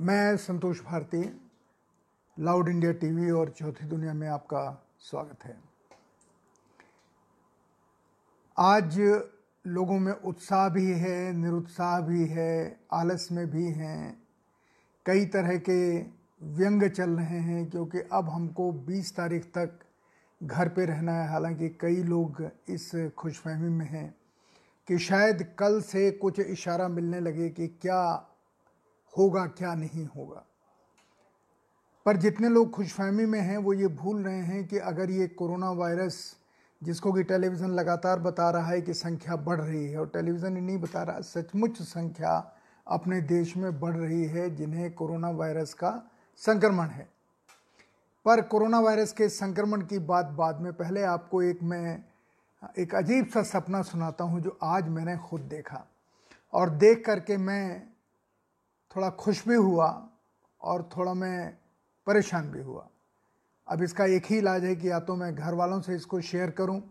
मैं 0.00 0.36
Santosh 0.36 0.80
Bharti, 0.80 1.40
loud 2.40 2.68
India 2.68 2.92
TV 2.92 3.30
और 3.30 3.48
चौथी 3.48 3.86
दुनिया 3.86 4.14
में 4.14 4.28
आपका 4.28 4.86
स्वागत 5.00 5.44
है। 5.44 5.60
आज 8.58 8.98
लोगों 9.66 9.98
में 9.98 10.12
उत्साह 10.12 10.68
भी 10.68 10.86
है, 10.86 11.32
निरुत्साह 11.32 12.00
भी 12.00 12.26
है, 12.26 12.80
आलस 12.92 13.28
में 13.32 13.50
भी 13.50 13.64
हैं। 13.64 14.22
कई 15.06 15.24
तरह 15.24 15.58
के 15.58 16.00
व्यंग 16.42 16.90
चल 16.90 17.10
रहे 17.10 17.38
हैं, 17.38 17.70
क्योंकि 17.70 17.98
अब 18.12 18.28
हमको 18.28 18.72
20 18.72 19.16
तारीख 19.16 19.44
तक 19.44 19.78
घर 20.42 20.68
पे 20.68 20.84
रहना 20.84 21.12
है। 21.12 21.28
हालाँकि 21.28 21.68
कई 21.68 22.02
लोग 22.02 22.50
इस 22.68 23.12
खुशफहमी 23.18 23.68
में 23.68 23.86
हैं 23.86 24.14
कि 24.88 24.98
शायद 24.98 25.54
कल 25.58 25.80
से 25.80 26.10
कुछ 26.10 26.40
इशारा 26.40 26.88
मिलने 26.88 27.20
लगे 27.20 27.48
कि 27.48 27.68
क्या 27.68 28.26
होगा, 29.18 29.46
क्या 29.46 29.74
नहीं 29.74 30.06
होगा। 30.06 30.44
पर 32.06 32.16
जितने 32.16 32.48
लोग 32.48 32.70
खुशफहमी 32.70 33.26
में 33.26 33.40
हैं, 33.40 33.56
वो 33.56 33.72
ये 33.72 33.86
भूल 33.86 34.22
रहे 34.22 34.40
हैं 34.40 34.68
कि 34.68 34.78
अगर 34.78 35.10
ये 35.10 35.26
कोरोना 35.28 35.70
वायरस, 35.70 36.36
जिसको 36.82 37.12
कि 37.12 37.22
टेलीविज़न 37.22 37.70
लगातार 37.70 38.18
बता 38.18 38.50
रहा 38.50 38.66
है 38.66 38.80
कि 38.80 38.94
संख्या 38.94 39.36
बढ़ 39.36 39.60
रही 39.60 39.86
है, 39.86 39.98
और 39.98 40.06
टेलीविज़न 40.06 40.56
ही 40.56 40.62
नहीं 40.62 40.78
बता 40.78 41.02
रहा, 41.02 41.20
सचमुच 41.20 41.82
संख्या 41.82 42.52
अपने 42.86 43.20
देश 43.20 43.56
में 43.56 43.80
बढ़ 43.80 43.96
रही 43.96 44.24
है, 44.24 44.56
जिन्हें 44.56 44.94
कोरोना 44.94 45.30
वायरस 45.30 45.74
का 45.74 46.10
संक्रमण 46.36 46.86
है। 46.86 47.08
पर 48.24 48.40
कोरोना 48.40 48.80
वायरस 48.80 49.12
के 49.12 49.28
संक्रमण 49.28 49.80
की 49.82 49.98
बात 49.98 50.26
बाद 50.26 50.60
में 50.60 50.72
पहले 50.72 51.02
आपको 51.02 51.42
एक 51.42 51.62
मैं, 51.62 52.04
एक 52.78 52.94
अजीब 52.94 53.26
सा 53.26 53.42
सपना 53.42 53.82
सुनाता 53.82 54.24
हूँ, 54.24 54.40
जो 54.40 54.58
आज 54.62 54.88
मैंने 54.88 55.16
खुद 55.16 55.40
देखा। 55.40 55.86
और 56.52 56.70
देख 56.70 57.04
करके 57.06 57.36
मैं 57.36 57.82
थोड़ा 58.96 59.10
खुश 59.10 59.46
भी 59.48 59.54
हुआ 59.56 59.88
और 60.60 60.88
थोड़ा 60.96 61.14
मैं 61.14 61.56
परेशान 62.06 62.50
भी 62.50 62.62
हुआ। 62.62 62.88
अब 63.68 63.82
इसका 63.82 64.04
एक 64.06 64.26
ही 64.26 64.38
इलाज 64.38 64.64
है 64.64 64.74
कि 64.76 64.90
या 64.90 64.98
तो 65.00 65.16
मैं 65.16 65.34
घर 65.34 65.54
वालों 65.54 65.80
से 65.80 65.94
इसको 65.94 66.20
शेयर 66.22 66.50
करूँ 66.50 66.82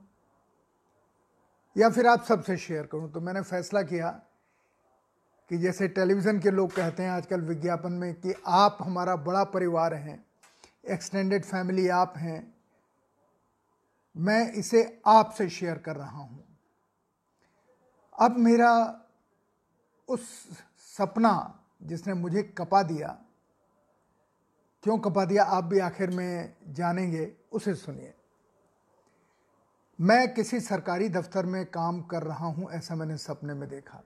या 1.76 1.90
फिर 1.90 2.08
आप 2.08 2.23
सबसे 2.23 2.58
शेयर 2.58 2.86
करूँ। 2.86 3.12
तो 3.12 3.22
मैंने 3.22 3.42
फैसला 3.42 3.82
किया 3.84 4.10
कि 5.50 5.58
जैसे 5.58 5.88
टेलीविज़न 5.90 6.40
के 6.40 6.52
लोग 6.52 6.72
कहते 6.72 7.04
हैं 7.04 7.12
आजकल 7.12 7.42
विज्ञापन 7.42 7.92
में 7.94 8.14
कि 8.16 8.34
आप 8.48 8.78
हमारा 8.82 9.16
बड़ा 9.18 9.44
परिवार 9.50 9.94
हैं 9.94 10.23
एक्सटेंडेड 10.86 11.45
फैमिली 11.45 11.88
आप 11.90 12.14
हैं, 12.18 12.54
मैं 14.16 14.52
इसे 14.54 15.02
आपसे 15.08 15.50
शेयर 15.50 15.78
कर 15.78 15.95
रहा 15.95 16.20
हूँ। 16.20 16.44
अब 18.16 18.38
मेरा 18.38 18.72
उस 20.08 20.22
सपना 20.98 21.59
जिसने 21.84 22.14
मुझे 22.14 22.44
कपा 22.44 22.84
दिया। 22.84 23.08
क्यों 24.84 24.98
कपा 24.98 25.26
दिया? 25.26 25.44
आप 25.44 25.64
भी 25.64 25.80
आखिर 25.80 26.10
में 26.10 26.54
जानेंगे, 26.68 27.34
उसे 27.52 27.76
सुनिए। 27.76 28.14
मैं 30.02 30.34
किसी 30.34 30.60
सरकारी 30.60 31.10
दफ्तर 31.10 31.46
में 31.46 31.66
काम 31.66 32.02
कर 32.02 32.24
रहा 32.24 32.46
हूँ, 32.46 32.72
ऐसा 32.72 32.96
मैंने 32.96 33.18
सपने 33.18 33.54
में 33.54 33.70
देखा। 33.70 34.04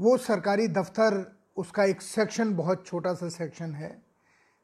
वो 0.00 0.16
सरकारी 0.16 0.68
दफ्तर, 0.68 1.36
उसका 1.56 1.84
एक 1.84 2.02
सेक्शन, 2.02 2.54
बहुत 2.54 2.86
छोटा 2.86 3.14
सा 3.14 3.28
सेक्शन 3.28 3.74
है, 3.74 4.02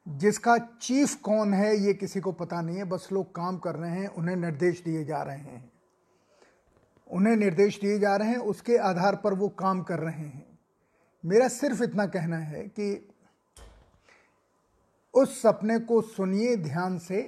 जिसका 0.08 0.58
चीफ 0.58 1.14
कौन 1.14 1.54
है, 1.54 1.76
ये 1.76 1.94
किसी 1.94 2.20
को 2.20 2.32
पता 2.32 2.60
नहीं 2.60 2.76
है। 2.76 2.84
बस 2.84 3.08
लोग 3.12 3.34
काम 3.34 3.58
कर 3.58 3.74
रहे 3.74 3.90
हैं, 3.90 4.08
उन्हें 4.08 4.36
निर्देश 4.36 4.82
दिए 4.84 5.04
जा 5.04 5.22
रहे 5.22 5.38
हैं। 5.38 5.72
उन्हें 7.10 7.36
निर्देश 7.36 7.80
दिए 7.80 7.98
जा 7.98 8.14
रहे 8.16 8.28
हैं, 8.28 8.38
उसके 8.38 8.76
आधार 8.78 9.16
पर 9.16 9.34
वो 9.34 9.48
काम 9.58 9.82
कर 9.82 9.98
रहे 9.98 10.26
हैं। 10.26 10.58
मेरा 11.24 11.48
सिर्फ़ 11.48 11.82
इतना 11.82 12.06
कहना 12.06 12.36
है 12.36 12.62
कि 12.68 13.08
उस 15.14 15.40
सपने 15.42 15.78
को 15.78 16.00
सुनिए 16.02 16.56
ध्यान 16.56 16.98
से 16.98 17.22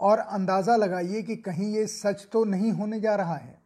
और 0.00 0.18
अंदाज़ा 0.18 0.76
लगाइए 0.76 1.22
कि 1.22 1.36
कहीं 1.36 1.72
ये 1.74 1.86
सच 1.86 2.26
तो 2.32 2.44
नहीं 2.44 2.72
होने 2.72 3.00
जा 3.00 3.14
रहा 3.14 3.36
है। 3.36 3.58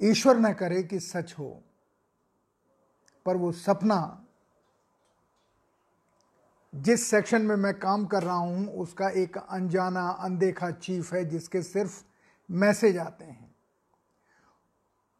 ईश्वर 0.00 0.36
न 0.36 0.52
करे 0.52 0.82
कि 0.82 1.00
सच 1.00 1.34
हो, 1.38 1.48
पर 3.26 3.36
वो 3.36 3.52
सपना 3.52 4.24
जिस 6.72 7.06
सेक्शन 7.06 7.42
में 7.42 7.56
मैं 7.56 7.72
काम 7.74 8.04
कर 8.06 8.22
रहा 8.22 8.36
हूँ, 8.36 8.66
उसका 8.72 9.08
एक 9.10 9.36
अनजाना, 9.38 10.08
अनदेखा 10.10 10.70
चीफ 10.70 11.12
है, 11.12 11.24
जिसके 11.24 11.62
सिर्फ़ 11.62 12.02
मैसेज 12.50 12.98
आते 12.98 13.24
हैं। 13.24 13.54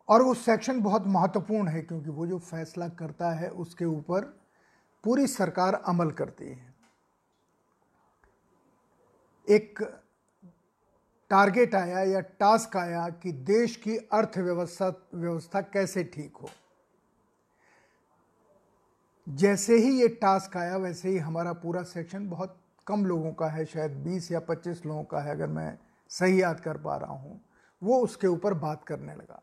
और 0.08 0.22
वो 0.22 0.34
सेक्शन 0.34 0.80
बहुत 0.80 1.06
महत्वपूर्ण 1.06 1.68
है 1.68 1.82
क्योंकि 1.82 2.10
वो 2.10 2.26
जो 2.26 2.38
फैसला 2.38 2.88
करता 2.88 3.30
है 3.30 3.48
उसके 3.48 3.84
ऊपर 3.84 4.20
पूरी 5.04 5.26
सरकार 5.26 5.74
अमल 5.74 6.10
करती 6.10 6.48
है। 6.48 6.74
एक 9.48 9.82
टारगेट 11.30 11.74
आया 11.74 12.02
या 12.02 12.20
टास्क 12.20 12.76
आया 12.76 13.08
कि 13.08 13.32
देश 13.32 13.76
की 13.76 13.96
अर्थव्यवस्था, 13.96 15.08
व्यवस्था 15.14 15.60
कैसे 15.60 16.04
ठीक 16.04 16.36
हो। 16.36 16.50
जैसे 19.28 19.76
ही 19.76 20.00
ये 20.00 20.08
टास्क 20.08 20.56
आया, 20.56 20.76
वैसे 20.76 21.08
ही 21.08 21.18
हमारा 21.18 21.52
पूरा 21.52 21.82
सेक्शन 21.82 22.28
बहुत 22.28 22.60
कम 22.86 23.04
लोगों 23.06 23.32
का 23.32 23.46
है, 23.46 23.64
शायद 23.64 23.92
20 23.92 24.30
या 24.32 24.40
25 24.40 24.86
लोगों 24.86 25.04
का 25.04 25.20
है, 25.20 25.30
अगर 25.30 25.46
मैं 25.46 25.78
सही 26.10 26.40
याद 26.42 26.60
कर 26.60 26.76
पा 26.76 26.96
रहा 26.96 27.12
हूँ, 27.12 27.40
वो 27.82 28.00
उसके 28.00 28.26
ऊपर 28.26 28.54
बात 28.54 28.84
करने 28.84 29.14
लगा। 29.14 29.42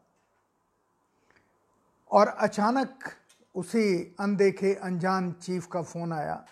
और 2.12 2.28
अचानक 2.28 3.10
उसी 3.56 4.16
अनदेखे 4.20 4.74
अनजान 4.76 5.32
चीफ 5.32 5.68
का 5.68 5.82
फ़ोन 5.82 6.14
आया। 6.14 6.46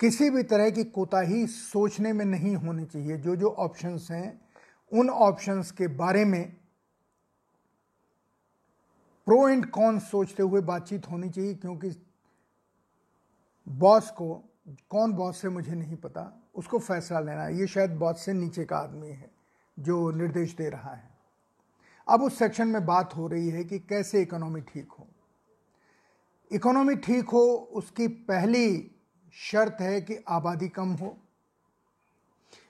किसी 0.00 0.28
भी 0.30 0.42
तरह 0.42 0.70
की 0.70 0.84
कोताही 0.84 1.46
सोचने 1.46 2.12
में 2.12 2.24
नहीं 2.24 2.54
होनी 2.56 2.84
चाहिए। 2.84 3.16
जो 3.16 3.36
जो 3.36 3.48
ऑप्शंस 3.48 4.08
हैं, 4.10 4.40
उन 4.92 5.10
ऑप्शंस 5.10 5.70
के 5.70 5.86
बारे 5.88 6.24
में 6.24 6.56
प्रो 9.26 9.48
एंड 9.48 9.66
कॉन 9.66 9.98
सोचते 10.00 10.42
हुए 10.42 10.60
बातचीत 10.60 11.10
होनी 11.10 11.30
चाहिए, 11.30 11.54
क्योंकि 11.54 11.90
बॉस 13.66 14.10
को 14.10 14.42
कौन 14.66 15.12
बॉस 15.12 15.40
से 15.40 15.48
मुझे 15.48 15.74
नहीं 15.74 15.96
पता, 15.96 16.22
उसको 16.54 16.78
फैसला 16.78 17.20
लेना। 17.20 17.42
है 17.42 17.58
ये 17.58 17.66
शायद 17.66 17.96
बॉस 17.96 18.24
से 18.24 18.32
नीचे 18.32 18.64
का 18.64 18.76
आदमी 18.76 19.08
है 19.08 19.30
जो 19.76 20.10
निर्देश 20.10 20.54
दे 20.56 20.68
रहा 20.68 20.94
है। 20.94 21.10
अब 22.06 22.22
उस 22.22 22.38
सेक्शन 22.38 22.68
में 22.68 22.84
बात 22.86 23.16
हो 23.16 23.26
रही 23.26 23.48
है 23.48 23.64
कि 23.64 23.78
कैसे 23.78 24.22
इकोनॉमी 24.22 24.60
ठीक 24.62 24.92
हो। 24.92 25.06
इकोनॉमी 26.50 26.94
ठीक 26.96 27.28
हो, 27.28 27.42
उसकी 27.72 28.08
पहली 28.08 28.90
शर्त 29.34 29.80
है 29.80 30.00
कि 30.00 30.16
आबादी 30.28 30.68
कम 30.68 30.92
हो। 30.92 31.16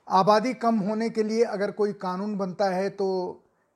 आबादी 0.09 0.53
कम 0.55 0.79
होने 0.79 1.09
के 1.11 1.23
लिए 1.23 1.45
अगर 1.45 1.71
कोई 1.71 1.93
कानून 1.93 2.37
बनता 2.39 2.69
है 2.71 2.89
तो 2.91 3.09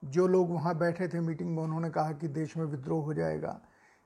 जो 0.02 0.26
लोग 0.26 0.50
वहाँ 0.50 0.76
बैठे 0.78 1.08
थे 1.08 1.20
मीटिंग 1.20 1.56
में, 1.56 1.62
उन्होंने 1.62 1.90
कहा 1.90 2.12
कि 2.12 2.28
देश 2.28 2.56
में 2.56 2.64
विद्रोह 2.64 3.04
हो 3.04 3.14
जाएगा। 3.14 3.60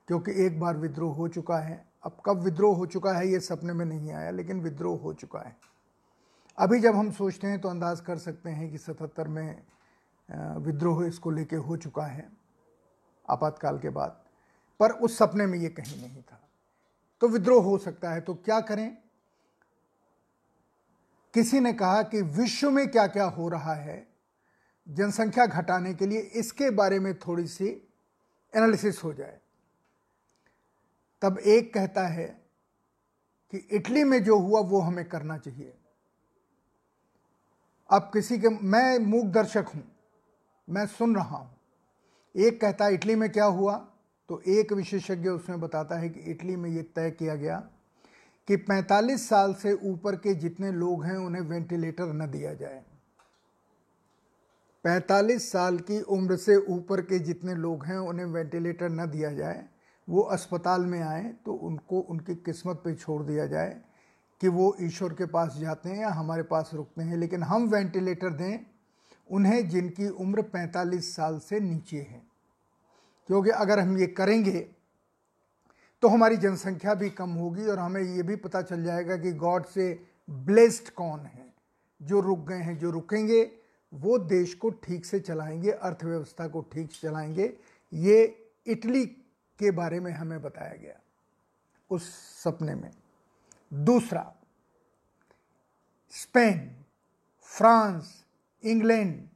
क्योंकि 0.07 0.31
एक 0.45 0.59
बार 0.59 0.77
विद्रोह 0.77 1.15
हो 1.15 1.27
चुका 1.27 1.57
है। 1.59 1.83
अब 2.03 2.21
कब 2.25 2.41
विद्रोह 2.43 2.77
हो 2.77 2.85
चुका 2.85 3.13
है, 3.13 3.27
ये 3.27 3.39
सपने 3.39 3.73
में 3.73 3.85
नहीं 3.85 4.11
आया, 4.11 4.29
लेकिन 4.31 4.61
विद्रोह 4.61 4.99
हो 4.99 5.13
चुका 5.13 5.39
है। 5.39 5.55
अभी 6.57 6.79
जब 6.79 6.95
हम 6.95 7.11
सोचते 7.11 7.47
हैं 7.47 7.59
तो 7.61 7.69
अंदाज 7.69 8.01
कर 8.01 8.17
सकते 8.17 8.49
हैं 8.49 8.69
कि 8.71 8.77
सतहत्तर 8.77 9.27
में 9.27 9.61
विद्रोह 10.59 11.05
इसको 11.05 11.31
लेके 11.31 11.55
हो 11.57 11.77
चुका 11.77 12.05
है, 12.05 12.27
आपातकाल 13.25 13.79
के 13.79 13.89
बाद। 13.91 14.21
पर 14.79 14.91
उस 14.91 15.17
सपने 15.17 15.45
में 15.45 15.57
ये 15.59 15.69
कहीं 15.69 16.01
नहीं 16.01 16.21
था। 16.21 16.39
तो 17.21 17.27
विद्रोह 17.27 17.63
हो 17.63 17.77
सकता 17.77 18.11
है 18.11 18.21
तो 18.21 18.33
क्या 18.35 18.59
करें? 18.61 18.97
किसी 21.33 21.59
ने 21.59 21.73
कहा 21.73 22.01
कि 22.03 22.21
विश्व 22.21 22.69
में 22.71 22.87
क्या 22.87 23.05
क्या 23.07 23.25
हो 23.25 23.49
रहा 23.49 23.73
है, 23.73 24.07
जनसंख्या 24.87 25.45
घटाने 25.45 25.93
के 25.93 26.05
लिए 26.05 26.19
इसके 26.19 26.69
बारे 26.71 26.99
में 26.99 27.13
थोड़ी 27.19 27.47
सी 27.47 27.67
एनालिसिस 28.53 29.03
हो 29.03 29.13
जाए। 29.13 29.39
तब 31.21 31.37
एक 31.37 31.73
कहता 31.73 32.07
है 32.07 32.41
कि 33.51 33.57
इटली 33.57 34.03
में 34.03 34.23
जो 34.23 34.37
हुआ 34.37 34.59
वो 34.59 34.79
हमें 34.79 35.05
करना 35.05 35.37
चाहिए। 35.37 35.73
अब 37.89 38.01
किसी 38.01 38.39
के, 38.39 38.49
मैं 38.49 38.99
मूक 38.99 39.25
दर्शक 39.25 39.65
हूँ, 39.75 39.83
मैं 40.69 40.85
सुन 40.85 41.15
रहा 41.15 41.37
हूँ। 41.37 41.57
एक 42.35 42.61
कहता 42.61 42.85
है, 42.85 42.93
इटली 42.93 43.15
में 43.15 43.29
क्या 43.29 43.45
हुआ? 43.45 43.87
तो 44.29 44.41
एक 44.47 44.73
विशेषज्ञ 44.73 45.29
उसमें 45.29 45.59
बताता 45.59 45.95
है 45.95 46.09
कि 46.09 46.19
इटली 46.19 46.55
में 46.55 46.69
ये 46.69 46.83
तय 46.83 47.11
किया 47.11 47.35
गया 47.35 47.69
कि 48.47 48.57
45 48.57 49.29
साल 49.29 49.53
से 49.53 49.73
ऊपर 49.73 50.15
के 50.15 50.33
जितने 50.33 50.71
लोग 50.71 51.03
हैं, 51.05 51.17
उन्हें 51.17 51.41
वेंटिलेटर 51.41 52.13
न 52.13 52.31
दिया 52.31 52.53
जाए। 52.53 52.83
45 54.83 55.51
साल 55.51 55.77
की 55.77 56.01
उम्र 56.01 56.35
से 56.35 56.55
ऊपर 56.55 57.01
के 57.01 57.19
जितने 57.19 57.55
लोग 57.55 57.85
हैं, 57.85 57.97
उन्हें 57.97 58.25
वेंटिलेटर 58.25 58.89
न 58.89 59.11
दिया 59.11 59.31
जाए। 59.31 59.65
वो 60.09 60.21
अस्पताल 60.21 60.85
में 60.85 61.01
आए 61.01 61.33
तो 61.45 61.53
उनको, 61.53 61.99
उनकी 61.99 62.35
किस्मत 62.35 62.81
पे 62.85 62.93
छोड़ 62.95 63.21
दिया 63.23 63.45
जाए 63.45 63.81
कि 64.41 64.47
वो 64.47 64.75
ईश्वर 64.81 65.13
के 65.13 65.25
पास 65.25 65.55
जाते 65.57 65.89
हैं 65.89 65.97
या 65.97 66.09
हमारे 66.09 66.43
पास 66.43 66.71
रुकते 66.73 67.03
हैं, 67.03 67.17
लेकिन 67.17 67.43
हम 67.43 67.67
वेंटिलेटर 67.67 68.29
दें 68.29 68.65
उन्हें 69.31 69.69
जिनकी 69.69 70.07
उम्र 70.09 70.41
45 70.41 71.15
साल 71.15 71.39
से 71.39 71.59
नीचे 71.59 71.97
है। 71.97 72.21
क्योंकि 73.27 73.49
अगर 73.49 73.79
हम 73.79 73.97
ये 73.97 74.07
करेंगे 74.07 74.59
तो 76.01 76.07
हमारी 76.07 76.37
जनसंख्या 76.37 76.93
भी 76.93 77.09
कम 77.09 77.29
होगी 77.29 77.65
और 77.65 77.79
हमें 77.79 78.01
ये 78.01 78.23
भी 78.23 78.35
पता 78.35 78.61
चल 78.61 78.83
जाएगा 78.83 79.17
कि 79.17 79.31
गॉड 79.31 79.65
से 79.65 80.05
ब्लेस्ड 80.29 80.89
कौन 80.89 81.19
है। 81.19 81.53
जो 82.01 82.19
रुक 82.19 82.39
गए 82.39 82.57
हैं, 82.57 82.77
जो 82.77 82.91
रुकेंगे, 82.91 83.51
वो 83.93 84.17
देश 84.17 84.53
को 84.53 84.69
ठीक 84.69 85.05
से 85.05 85.19
चलाएँगे, 85.19 85.71
अर्थव्यवस्था 85.71 86.47
को 86.47 86.61
ठीक 86.61 86.91
से 86.91 87.07
चलाएँगे। 87.07 87.53
ये 87.93 88.49
इटली 88.67 89.05
के 89.61 89.71
बारे 89.71 89.99
में 89.99 90.11
हमें 90.11 90.41
बताया 90.41 90.75
गया, 90.75 90.99
उस 91.89 92.09
सपने 92.43 92.75
में। 92.75 92.91
दूसरा, 93.73 94.33
स्पेन, 96.11 96.85
फ्रांस, 97.41 98.25
इंग्लैंड, 98.63 99.27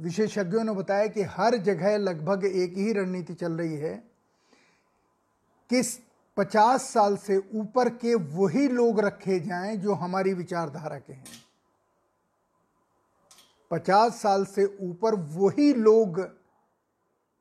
विशेषज्ञों 0.00 0.64
ने 0.64 0.72
बताया 0.72 1.06
कि 1.06 1.22
हर 1.22 1.56
जगह 1.56 1.96
लगभग 1.96 2.44
एक 2.44 2.74
ही 2.76 2.92
रणनीति 2.92 3.34
चल 3.34 3.52
रही 3.52 3.76
है, 3.76 3.96
कि 5.70 5.82
50 6.36 6.82
साल 6.92 7.16
से 7.16 7.36
ऊपर 7.54 7.88
के 7.88 8.14
वही 8.14 8.68
लोग 8.68 9.00
रखे 9.00 9.40
जाएँ 9.40 9.76
जो 9.76 9.94
हमारी 9.94 10.34
विचारधारा 10.34 10.98
के 10.98 11.12
हैं। 11.12 11.26
50 13.70 14.22
साल 14.22 14.44
से 14.44 14.64
ऊपर 14.80 15.14
वही 15.14 15.74
लोग 15.74 16.39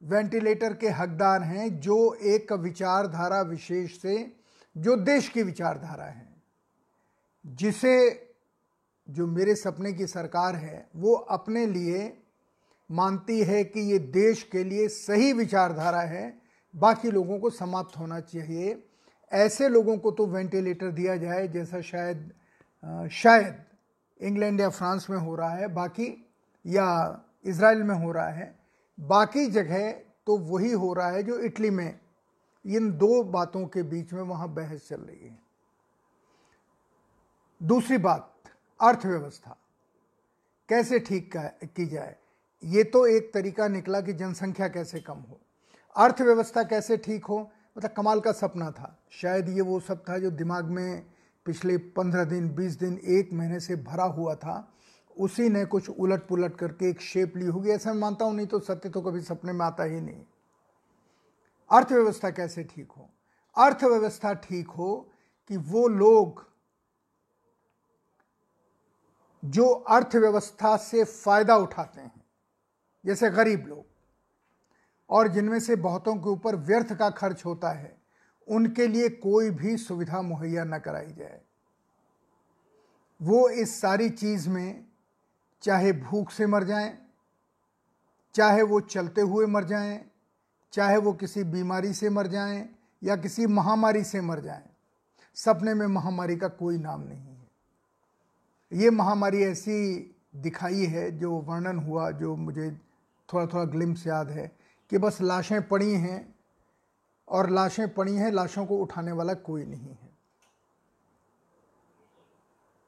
वेंटिलेटर 0.04 0.74
के 0.74 0.90
हकदार 0.90 1.42
हैं, 1.42 1.80
जो 1.80 2.13
एक 2.13 2.54
विचारधारा 2.54 3.42
विशेष 3.42 4.01
से, 4.01 4.36
जो 4.78 4.96
देश 4.96 5.30
की 5.30 5.44
विचारधारा 5.44 6.06
है। 6.06 6.30
जिसे, 7.46 8.28
जो 9.10 9.28
मेरे 9.28 9.56
सपने 9.56 9.94
की 9.94 10.07
सरकार 10.07 10.56
है, 10.56 10.90
वो 10.96 11.13
अपने 11.13 11.66
लिए 11.66 12.24
मानती 12.92 13.44
है 13.44 13.63
कि 13.63 13.80
ये 13.80 14.00
देश 14.00 14.44
के 14.44 14.63
लिए 14.63 14.88
सही 14.88 15.34
विचारधारा 15.34 16.02
है। 16.02 16.42
बाकी 16.75 17.12
लोगों 17.12 17.40
को 17.40 17.50
समाप्त 17.50 17.98
होना 17.98 18.19
चाहिए। 18.19 18.88
ऐसे 19.31 19.69
लोगों 19.69 19.98
को 19.98 20.12
तो 20.12 20.25
वेंटिलेटर 20.25 20.92
दिया 20.92 21.16
जाए, 21.18 21.48
जैसा 21.48 21.81
शायद 21.81 22.31
शायद 23.12 23.63
इंग्लैंड 24.22 24.62
या 24.62 24.69
फ्रांस 24.69 25.07
में 25.10 25.18
हो 25.18 25.36
रहा 25.36 25.50
है, 25.50 25.68
बाकी 25.68 26.30
या 26.66 27.19
इसराइल 27.45 27.84
में 27.84 27.95
हो 27.95 28.12
रहा 28.12 28.30
है। 28.30 28.58
बाकी 29.00 29.46
जगह 29.46 29.92
तो 30.28 30.38
वही 30.38 30.72
हो 30.72 30.94
रहा 30.94 31.10
है 31.10 31.24
जो 31.24 31.40
इटली 31.40 31.69
में। 31.69 32.00
इन 32.66 32.92
दो 32.92 33.24
बातों 33.24 33.68
के 33.68 33.84
बीच 33.84 34.13
में 34.13 34.22
वहाँ 34.22 34.50
बहस 34.50 34.88
चल 34.88 35.01
रही 35.01 35.28
है। 35.28 35.40
दूसरी 37.63 37.98
बात, 37.98 38.34
अर्थव्यवस्था। 38.81 39.57
कैसे 40.69 41.00
ठीक 41.00 41.31
की 41.66 41.86
जाए? 41.86 42.16
ये 42.63 42.84
तो 42.84 43.06
एक 43.06 43.34
तरीका 43.34 43.68
निकला 43.68 44.01
कि 44.01 44.13
जनसंख्या 44.13 44.68
कैसे 44.68 45.00
कम 45.00 45.18
हो। 45.19 45.40
अर्थव्यवस्था 45.95 46.63
कैसे 46.63 46.98
ठीक 46.98 47.25
हो? 47.25 47.52
मतलब 47.78 47.92
कमाल 47.92 48.19
का 48.19 48.31
सपना 48.31 48.72
था। 48.72 49.00
शायद 49.12 49.50
ये 49.50 49.62
वो 49.62 49.80
सब 49.80 50.04
था 50.10 50.18
जो 50.18 50.31
दिमाग 50.31 50.66
में 50.66 51.06
पिछले 51.45 51.78
पंद्रह 51.78 52.24
दिन, 52.24 52.50
बीस 52.50 52.74
दिन, 52.80 53.00
एक 53.04 53.34
महीने 53.34 53.60
से 53.60 53.75
भरा 53.75 54.04
हुआ 54.04 54.36
था। 54.36 54.74
उसी 55.19 55.50
ने 55.50 55.66
कुछ 55.66 55.89
उलट 55.89 56.27
पुलट 56.27 56.56
करके 56.56 56.89
एक 56.89 57.01
शेप 57.01 57.38
ली 57.38 57.45
होगी, 57.45 57.69
ऐसा 57.69 57.94
मैं 57.94 58.01
मानता 58.01 58.25
हूँ, 58.25 58.36
नहीं 58.36 58.48
तो 58.48 58.60
सत्य 58.60 58.89
तो 58.89 59.01
कभी 59.01 59.21
सपने 59.21 59.54
में 59.54 59.66
आता 59.66 59.83
ही 59.83 60.01
नहीं। 60.01 60.24
अर्थव्यवस्था 61.71 62.30
कैसे 62.30 62.63
ठीक 62.63 62.92
हो? 62.92 63.10
अर्थव्यवस्था 63.57 64.33
ठीक 64.33 64.68
हो 64.68 65.12
कि 65.48 65.57
वो 65.57 65.88
लोग 65.88 66.48
जो 69.45 69.68
अर्थव्यवस्था 69.69 70.77
से 70.77 71.04
फ़ायदा 71.04 71.57
उठाते 71.57 72.01
हैं, 72.01 72.24
जैसे 73.06 73.30
गरीब 73.30 73.68
लोग, 73.68 73.86
और 75.10 75.27
जिनमें 75.27 75.60
से 75.60 75.75
बहुतों 75.75 76.16
के 76.16 76.30
ऊपर 76.30 76.56
व्यर्थ 76.56 76.94
का 76.94 77.10
खर्च 77.10 77.45
होता 77.45 77.71
है, 77.71 77.98
उनके 78.48 78.88
लिए 78.88 79.10
कोई 79.10 79.50
भी 79.50 79.77
सुविधा 79.77 80.21
मुहैया 80.21 80.63
न 80.63 80.80
कराई 80.80 81.12
जाए। 81.13 81.42
वो 83.21 83.50
इस 83.50 83.81
सारी 83.81 84.10
चीज़ 84.10 84.50
में 84.50 84.88
चाहे 85.63 85.91
भूख 85.94 86.31
से 86.31 86.45
मर 86.47 86.63
जाएँ, 86.63 86.97
चाहे 88.35 88.61
वो 88.61 88.79
चलते 88.81 89.21
हुए 89.21 89.45
मर 89.45 89.63
जाएँ, 89.63 90.00
चाहे 90.73 90.97
वो 90.97 91.13
किसी 91.13 91.44
बीमारी 91.45 91.94
से 91.94 92.09
मर 92.09 92.27
जाएँ 92.27 92.67
या 93.01 93.15
किसी 93.15 93.45
महामारी 93.47 94.03
से 94.03 94.21
मर 94.21 94.39
जाएँ, 94.39 94.63
सपने 95.38 95.73
में 95.73 95.85
महामारी 95.88 96.35
का 96.38 96.47
कोई 96.47 96.77
नाम 96.77 97.01
नहीं 97.01 97.19
है। 97.19 97.38
ये 98.71 98.89
महामारी 98.89 99.44
ऐसी 99.44 100.15
दिखाई 100.35 100.85
है 100.85 101.09
जो 101.19 101.31
वर्णन 101.31 101.77
हुआ 101.79 102.09
जो 102.11 102.35
मुझे 102.35 102.69
थोड़ा 103.29 103.45
थोड़ा 103.45 103.63
ग्लिम्स 103.63 104.06
याद 104.07 104.29
है 104.29 104.51
कि 104.91 104.97
बस 104.97 105.17
लाशें 105.21 105.67
पड़ी 105.67 105.91
हैं 105.94 106.35
और 107.27 107.50
लाशें 107.50 107.88
पड़ी 107.94 108.15
हैं 108.15 108.31
लाशों 108.31 108.65
को 108.65 108.77
उठाने 108.77 109.11
वाला 109.11 109.33
कोई 109.33 109.65
नहीं 109.65 109.89
है। 109.89 110.08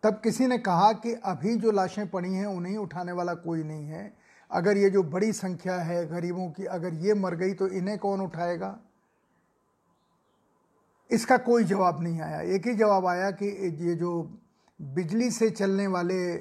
तब 0.03 0.19
किसी 0.23 0.47
ने 0.47 0.57
कहा 0.57 0.91
कि 0.93 1.13
अभी 1.13 1.55
जो 1.55 1.71
लाशें 1.71 2.07
पड़ी 2.09 2.33
हैं, 2.33 2.45
उन्हें 2.45 2.77
उठाने 2.77 3.11
वाला 3.11 3.33
कोई 3.33 3.63
नहीं 3.63 3.85
है। 3.85 4.13
अगर 4.51 4.77
ये 4.77 4.89
जो 4.89 5.03
बड़ी 5.03 5.31
संख्या 5.33 5.75
है 5.75 6.05
गरीबों 6.07 6.49
की, 6.51 6.65
अगर 6.65 6.93
ये 6.93 7.13
मर 7.13 7.35
गई 7.35 7.53
तो 7.53 7.67
इन्हें 7.67 7.97
कौन 7.97 8.21
उठाएगा? 8.21 8.77
इसका 11.09 11.37
कोई 11.37 11.63
जवाब 11.63 12.01
नहीं 12.03 12.21
आया। 12.21 12.41
एक 12.41 12.67
ही 12.67 12.73
जवाब 12.73 13.05
आया 13.05 13.31
कि 13.31 13.45
ये 13.85 13.95
जो 13.95 14.39
बिजली 14.79 15.29
से 15.31 15.49
चलने 15.49 15.87
वाले 15.87 16.37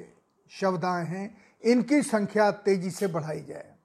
शवदाएँ 0.51 1.05
हैं, 1.05 1.37
इनकी 1.63 2.01
संख्या 2.01 2.51
तेज़ी 2.51 2.91
से 2.91 3.07
बढ़ाई 3.07 3.41
जाए। 3.41 3.75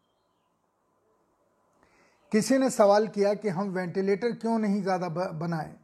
किसी 2.33 2.59
ने 2.59 2.71
सवाल 2.71 3.07
किया 3.07 3.35
कि 3.35 3.49
हम 3.49 3.69
वेंटिलेटर 3.69 4.33
क्यों 4.33 4.59
नहीं 4.59 4.83
ज़्यादा 4.83 5.09
बनाएँ? 5.09 5.75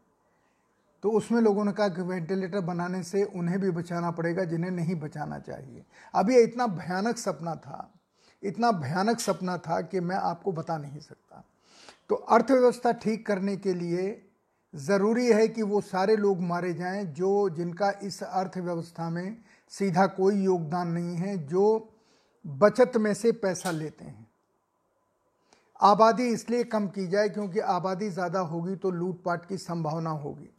तो 1.04 1.10
उसमें 1.10 1.40
लोगों 1.40 1.64
ने 1.64 1.72
कहा 1.72 1.88
कि 1.88 2.02
वेंटिलेटर 2.02 2.60
बनाने 2.60 3.02
से 3.02 3.22
उन्हें 3.24 3.58
भी 3.60 3.70
बचाना 3.70 4.10
पड़ेगा, 4.10 4.44
जिन्हें 4.44 4.70
नहीं 4.70 4.94
बचाना 4.94 5.38
चाहिए। 5.38 5.84
अब 6.14 6.30
ये 6.30 6.42
इतना 6.42 6.66
भयानक 6.68 7.18
सपना 7.18 7.54
था, 7.56 7.92
इतना 8.42 8.70
भयानक 8.72 9.20
सपना 9.20 9.56
था 9.58 9.80
कि 9.80 10.00
मैं 10.00 10.16
आपको 10.16 10.52
बता 10.52 10.76
नहीं 10.78 11.00
सकता। 11.00 11.44
तो 12.10 12.14
अर्थव्यवस्था 12.14 12.92
ठीक 12.92 13.26
करने 13.26 13.56
के 13.56 13.74
लिए 13.74 14.22
ज़रूरी 14.74 15.26
है 15.26 15.46
कि 15.48 15.62
वो 15.62 15.80
सारे 15.80 16.16
लोग 16.16 16.40
मारे 16.40 16.72
जाएँ 16.74 17.04
जो, 17.06 17.48
जिनका 17.50 17.92
इस 18.02 18.22
अर्थव्यवस्था 18.22 19.10
में 19.10 19.36
सीधा 19.72 20.06
कोई 20.06 20.42
योगदान 20.44 20.88
नहीं 20.88 21.16
है, 21.16 21.36
जो 21.38 21.88
बचत 22.44 22.96
में 22.96 23.12
से 23.14 23.32
पैसा 23.32 23.70
लेते 23.70 24.04
हैं। 24.04 24.26
आबादी 25.80 26.26
इसलिए 26.28 26.64
कम 26.64 26.86
की 26.88 27.06
जाए 27.06 27.28
क्योंकि 27.28 27.60
आबादी 27.60 28.08
ज़्यादा 28.10 28.40
होगी 28.40 28.76
तो 28.76 28.90
लूटपाट 28.90 29.46
की 29.46 29.56
संभावना 29.58 30.10
होगी। 30.10 30.50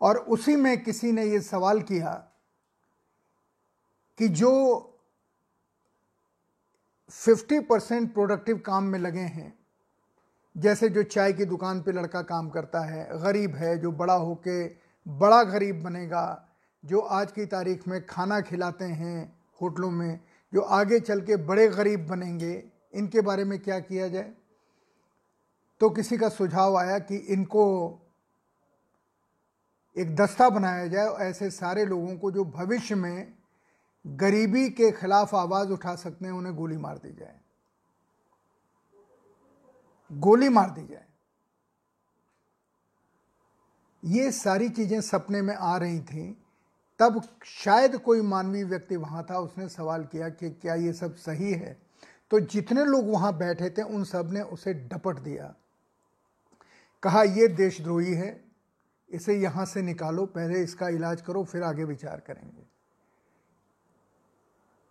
और 0.00 0.16
उसी 0.16 0.56
में 0.56 0.84
किसी 0.84 1.12
ने 1.12 1.24
ये 1.24 1.40
सवाल 1.40 1.82
किया 1.82 2.28
कि 4.18 4.28
जो 4.28 4.82
50 7.10 7.64
परसेंट 7.68 8.14
प्रोडक्टिव 8.14 8.58
काम 8.58 8.84
में 8.84 8.98
लगे 8.98 9.20
हैं, 9.20 9.58
जैसे 10.56 10.88
जो 10.88 11.02
चाय 11.02 11.32
की 11.32 11.44
दुकान 11.44 11.82
पे 11.82 11.92
लड़का 11.92 12.22
काम 12.22 12.50
करता 12.50 12.80
है, 12.80 13.20
गरीब 13.20 13.54
है, 13.54 13.78
जो 13.78 13.92
बड़ा 13.92 14.14
होके 14.14 14.68
बड़ा 15.08 15.42
गरीब 15.42 15.82
बनेगा, 15.82 16.48
जो 16.84 17.00
आज 17.00 17.32
की 17.32 17.46
तारीख 17.46 17.88
में 17.88 18.06
खाना 18.06 18.40
खिलाते 18.40 18.84
हैं 18.84 19.38
होटलों 19.62 19.90
में, 19.90 20.20
जो 20.54 20.60
आगे 20.60 21.00
चल 21.00 21.20
के 21.20 21.36
बड़े 21.36 21.68
गरीब 21.68 22.06
बनेंगे, 22.06 22.64
इनके 22.94 23.20
बारे 23.20 23.44
में 23.44 23.58
क्या 23.58 23.80
किया 23.80 24.08
जाए? 24.08 24.32
तो 25.80 25.90
किसी 25.90 26.18
का 26.18 26.28
सुझाव 26.28 26.76
आया 26.76 26.98
कि 26.98 27.16
इनको 27.16 27.92
एक 29.96 30.16
दस्ता 30.16 30.50
बनाया 30.50 30.86
जाए 30.86 31.06
ऐसे 31.06 31.50
सारे 31.50 31.84
लोगों 31.84 32.16
को 32.16 32.30
जो 32.30 32.44
भविष्य 32.44 32.94
में 32.94 33.34
गरीबी 34.06 34.70
के 34.70 34.92
खिलाफ 34.92 35.34
आवाज़ 35.34 35.68
उठा 35.68 35.96
सकते 35.96 36.24
हैं, 36.24 36.32
उन्हें 36.32 36.56
गोली 36.56 36.76
मार 36.76 36.98
दी 36.98 37.12
जाए। 37.12 37.40
गोली 40.12 40.48
मार 40.48 40.70
दी 40.70 40.86
जाए। 40.86 41.04
ये 44.04 44.32
सारी 44.32 44.68
चीज़ें 44.68 45.00
सपने 45.00 45.42
में 45.42 45.54
आ 45.54 45.76
रही 45.76 46.00
थी। 46.00 46.42
तब 46.98 47.28
शायद 47.44 47.98
कोई 47.98 48.20
मानवीय 48.20 48.64
व्यक्ति 48.64 48.96
वहाँ 48.96 49.26
था, 49.30 49.38
उसने 49.38 49.68
सवाल 49.68 50.04
किया 50.04 50.28
कि 50.28 50.50
क्या 50.50 50.74
ये 50.74 50.92
सब 50.92 51.14
सही 51.14 51.52
है? 51.52 51.82
तो 52.30 52.40
जितने 52.40 52.84
लोग 52.84 53.08
वहाँ 53.08 53.38
बैठे 53.38 53.70
थे, 53.70 53.82
उन 53.82 54.04
सबने 54.04 54.40
उसे 54.40 54.74
डपट 54.74 55.18
दिया। 55.18 55.54
कहा 57.02 57.22
यह 57.22 57.56
देशद्रोही 57.56 58.14
है 58.14 58.45
इसे 59.10 59.34
यहाँ 59.34 59.64
से 59.66 59.82
निकालो, 59.82 60.24
पहले 60.26 60.62
इसका 60.62 60.88
इलाज 60.88 61.20
करो, 61.20 61.44
फिर 61.44 61.62
आगे 61.62 61.84
विचार 61.84 62.20
करेंगे। 62.20 62.66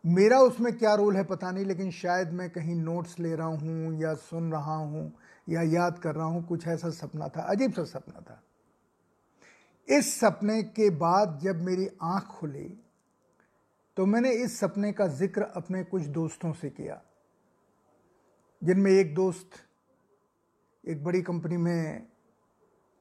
मेरा 0.04 0.40
उसमें 0.40 0.72
क्या 0.78 0.94
रोल 0.96 1.16
है 1.16 1.24
पता 1.24 1.52
नहीं, 1.52 1.66
लेकिन 1.66 1.92
शायद 1.92 2.32
मैं 2.32 2.50
कहीं 2.50 2.76
नोट्स 2.76 3.20
ले 3.20 3.36
रहा 3.36 3.48
हूँ, 3.48 4.00
या 4.02 4.14
सुन 4.14 4.52
रहा 4.52 4.76
हूँ, 4.76 5.12
या 5.48 5.62
याद 5.64 6.00
कर 6.00 6.16
रहा 6.16 6.26
हूँ, 6.26 6.46
कुछ 6.48 6.68
ऐसा 6.68 6.90
सपना 6.92 7.28
था, 7.28 7.42
अजीब 7.44 7.72
सा 7.74 7.84
सपना 7.84 8.22
था। 8.22 8.42
इस 9.88 10.20
सपने 10.20 10.62
के 10.64 10.90
बाद 10.92 11.40
जब 11.44 11.62
मेरी 11.62 11.88
आँख 12.04 12.28
खुली 12.30 12.68
तो 13.98 14.06
मैंने 14.06 14.32
इस 14.34 14.60
सपने 14.60 14.92
का 14.92 15.06
ज़िक्र 15.10 15.42
अपने 15.56 15.84
कुछ 15.84 16.04
दोस्तों 16.06 16.52
से 16.54 16.70
किया, 16.70 17.02
जिनमें 18.62 18.92
एक 18.92 19.14
दोस्त, 19.16 19.50
एक 20.84 21.04
बड़ी 21.04 21.22
कंपनी 21.22 21.58
में 21.58 22.08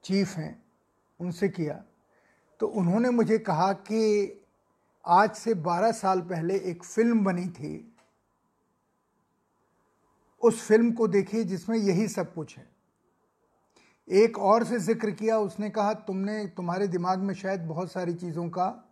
चीफ 0.04 0.37
हैं 0.37 0.63
उनसे 1.21 1.49
किया। 1.49 1.85
तो 2.61 2.66
उन्होंने 2.66 3.11
मुझे 3.11 3.38
कहा 3.38 3.73
कि 3.73 4.42
आज 5.06 5.35
से 5.35 5.54
12 5.54 5.92
साल 5.92 6.21
पहले 6.21 6.54
एक 6.59 6.85
फ़िल्म 6.85 7.25
बनी 7.25 7.47
थी। 7.47 7.97
उस 10.42 10.68
फ़िल्म 10.68 10.92
को 10.92 11.09
देखिए 11.09 11.44
जिसमें 11.44 11.78
यही 11.78 12.09
सब 12.09 12.35
कुछ 12.35 12.59
है। 12.59 12.75
एक 14.09 14.38
और 14.38 14.64
से 14.64 14.78
ज़िक्र 14.78 15.11
किया, 15.11 15.38
उसने 15.38 15.71
कहा, 15.71 15.94
तुमने, 15.94 16.47
तुम्हारे 16.47 16.88
दिमाग 16.88 17.18
में 17.18 17.35
शायद 17.35 17.61
बहुत 17.61 17.92
सारी 17.92 18.14
चीज़ों 18.14 18.49
का 18.49 18.90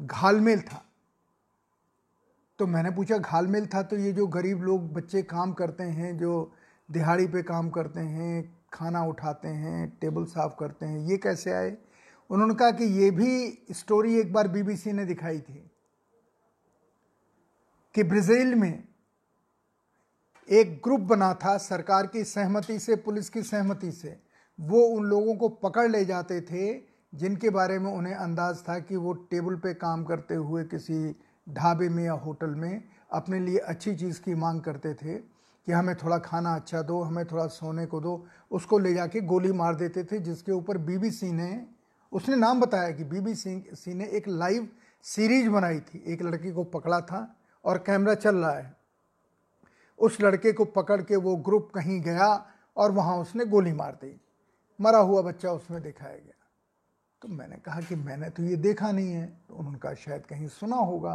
घालमेल 0.00 0.60
था। 0.60 0.84
तो 2.58 2.66
मैंने 2.66 2.90
पूछा, 2.90 3.18
घालमेल 3.18 3.66
था? 3.66 3.82
तो 3.82 3.96
ये 3.96 4.12
जो 4.12 4.26
गरीब 4.26 4.62
लोग 4.62 4.92
बच्चे 4.92 5.22
काम 5.22 5.52
करते 5.52 5.84
हैं, 5.84 6.18
जो 6.18 6.52
दिहाड़ी 6.90 7.26
पे 7.26 7.42
काम 7.42 7.70
करते 7.70 8.00
हैं 8.00 8.61
खाना 8.72 9.04
उठाते 9.04 9.48
हैं, 9.48 9.98
टेबल 10.00 10.24
साफ़ 10.24 10.54
करते 10.60 10.86
हैं, 10.86 10.98
ये 10.98 11.16
कैसे 11.16 11.52
आए? 11.52 11.76
उन्होंने 12.30 12.54
कहा 12.54 12.70
कि 12.70 12.84
ये 12.84 13.10
भी 13.10 13.64
स्टोरी 13.70 14.18
एक 14.20 14.32
बार 14.32 14.48
बीबीसी 14.48 14.92
ने 14.92 15.04
दिखाई 15.04 15.40
थी 15.40 15.70
कि 17.94 18.02
ब्राज़ील 18.02 18.54
में 18.54 18.84
एक 20.48 20.80
ग्रुप 20.84 21.00
बना 21.00 21.34
था 21.34 21.56
सरकार 21.56 22.06
की 22.06 22.24
सहमति 22.24 22.78
से, 22.78 22.96
पुलिस 22.96 23.28
की 23.30 23.42
सहमति 23.42 23.92
से। 23.92 24.20
वो 24.60 24.80
उन 24.82 25.04
लोगों 25.04 25.34
को 25.36 25.48
पकड़ 25.48 25.90
ले 25.90 26.04
जाते 26.04 26.40
थे 26.40 26.92
जिनके 27.14 27.50
बारे 27.50 27.78
में 27.78 27.90
उन्हें 27.92 28.14
अंदाज 28.14 28.62
था 28.68 28.78
कि 28.78 28.96
वो 28.96 29.12
टेबल 29.12 29.54
पे 29.56 29.74
काम 29.74 30.04
करते 30.04 30.34
हुए 30.34 30.64
किसी 30.64 31.16
ढाबे 31.48 31.88
में 31.88 32.04
या 32.04 32.12
होटल 32.12 32.54
में 32.54 32.84
अपने 33.12 33.40
लिए 33.40 33.58
अच्छी 33.58 33.94
चीज़ 33.96 34.20
की 34.20 34.34
मांग 34.34 34.60
करते 34.60 34.94
थे। 34.94 35.31
कि 35.66 35.72
हमें 35.72 35.94
थोड़ा 35.96 36.18
खाना 36.18 36.54
अच्छा 36.54 36.82
दो, 36.82 37.02
हमें 37.02 37.24
थोड़ा 37.26 37.46
सोने 37.46 37.86
को 37.86 38.00
दो। 38.00 38.26
उसको 38.50 38.78
ले 38.78 38.94
जाके 38.94 39.20
गोली 39.20 39.52
मार 39.52 39.74
देते 39.74 40.04
थे, 40.04 40.18
जिसके 40.18 40.52
ऊपर 40.52 40.78
बीबीसी 40.78 41.32
ने 41.32 41.66
उसने 42.12 42.36
नाम 42.36 42.60
बताया 42.60 42.90
कि 42.90 43.04
बीबीसी 43.04 43.94
ने 43.94 44.06
एक 44.06 44.28
लाइव 44.28 44.68
सीरीज़ 45.04 45.48
बनाई 45.48 45.80
थी। 45.80 46.02
एक 46.06 46.22
लड़के 46.22 46.50
को 46.52 46.64
पकड़ा 46.64 47.00
था 47.00 47.36
और 47.64 47.78
कैमरा 47.78 48.14
चल 48.14 48.36
रहा 48.36 48.52
है। 48.52 48.74
उस 49.98 50.20
लड़के 50.20 50.52
को 50.52 50.64
पकड़ 50.64 51.00
के 51.02 51.16
वो 51.16 51.36
ग्रुप 51.36 51.70
कहीं 51.74 52.00
गया 52.00 52.26
और 52.76 52.92
वहाँ 52.92 53.16
उसने 53.16 53.44
गोली 53.44 53.72
मार 53.72 53.92
दी। 53.94 54.20
मरा 54.80 54.98
हुआ 54.98 55.22
बच्चा 55.22 55.52
उसमें 55.52 55.82
दिखाया 55.82 56.16
गया। 56.16 56.34
तो 57.22 57.28
मैंने 57.28 57.56
कहा 57.56 57.80
कि 57.80 57.94
मैंने 57.94 58.30
तो 58.30 58.42
ये 58.42 58.56
देखा 58.56 58.90
नहीं 58.92 59.12
है 59.12 59.26
तो 59.48 59.54
उन्होंने 59.54 59.78
कहा 59.78 59.94
शायद 59.94 60.26
कहीं 60.26 60.48
सुना 60.48 60.76
होगा। 60.76 61.14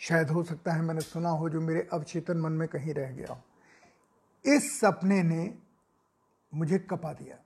शायद 0.00 0.30
हो 0.30 0.42
सकता 0.42 0.72
है 0.72 0.82
मैंने 0.82 1.00
सुना 1.00 1.30
हो 1.30 1.48
जो 1.48 1.60
मेरे 1.60 1.88
अवचेतन 1.92 2.38
मन 2.38 2.52
में 2.52 2.68
कहीं 2.68 2.94
रह 2.94 3.10
गया 3.10 3.32
हो। 3.32 3.40
इस 4.44 4.80
सपने 4.80 5.22
ने 5.22 5.54
मुझे 6.54 6.78
कपा 6.78 7.12
दिया। 7.12 7.36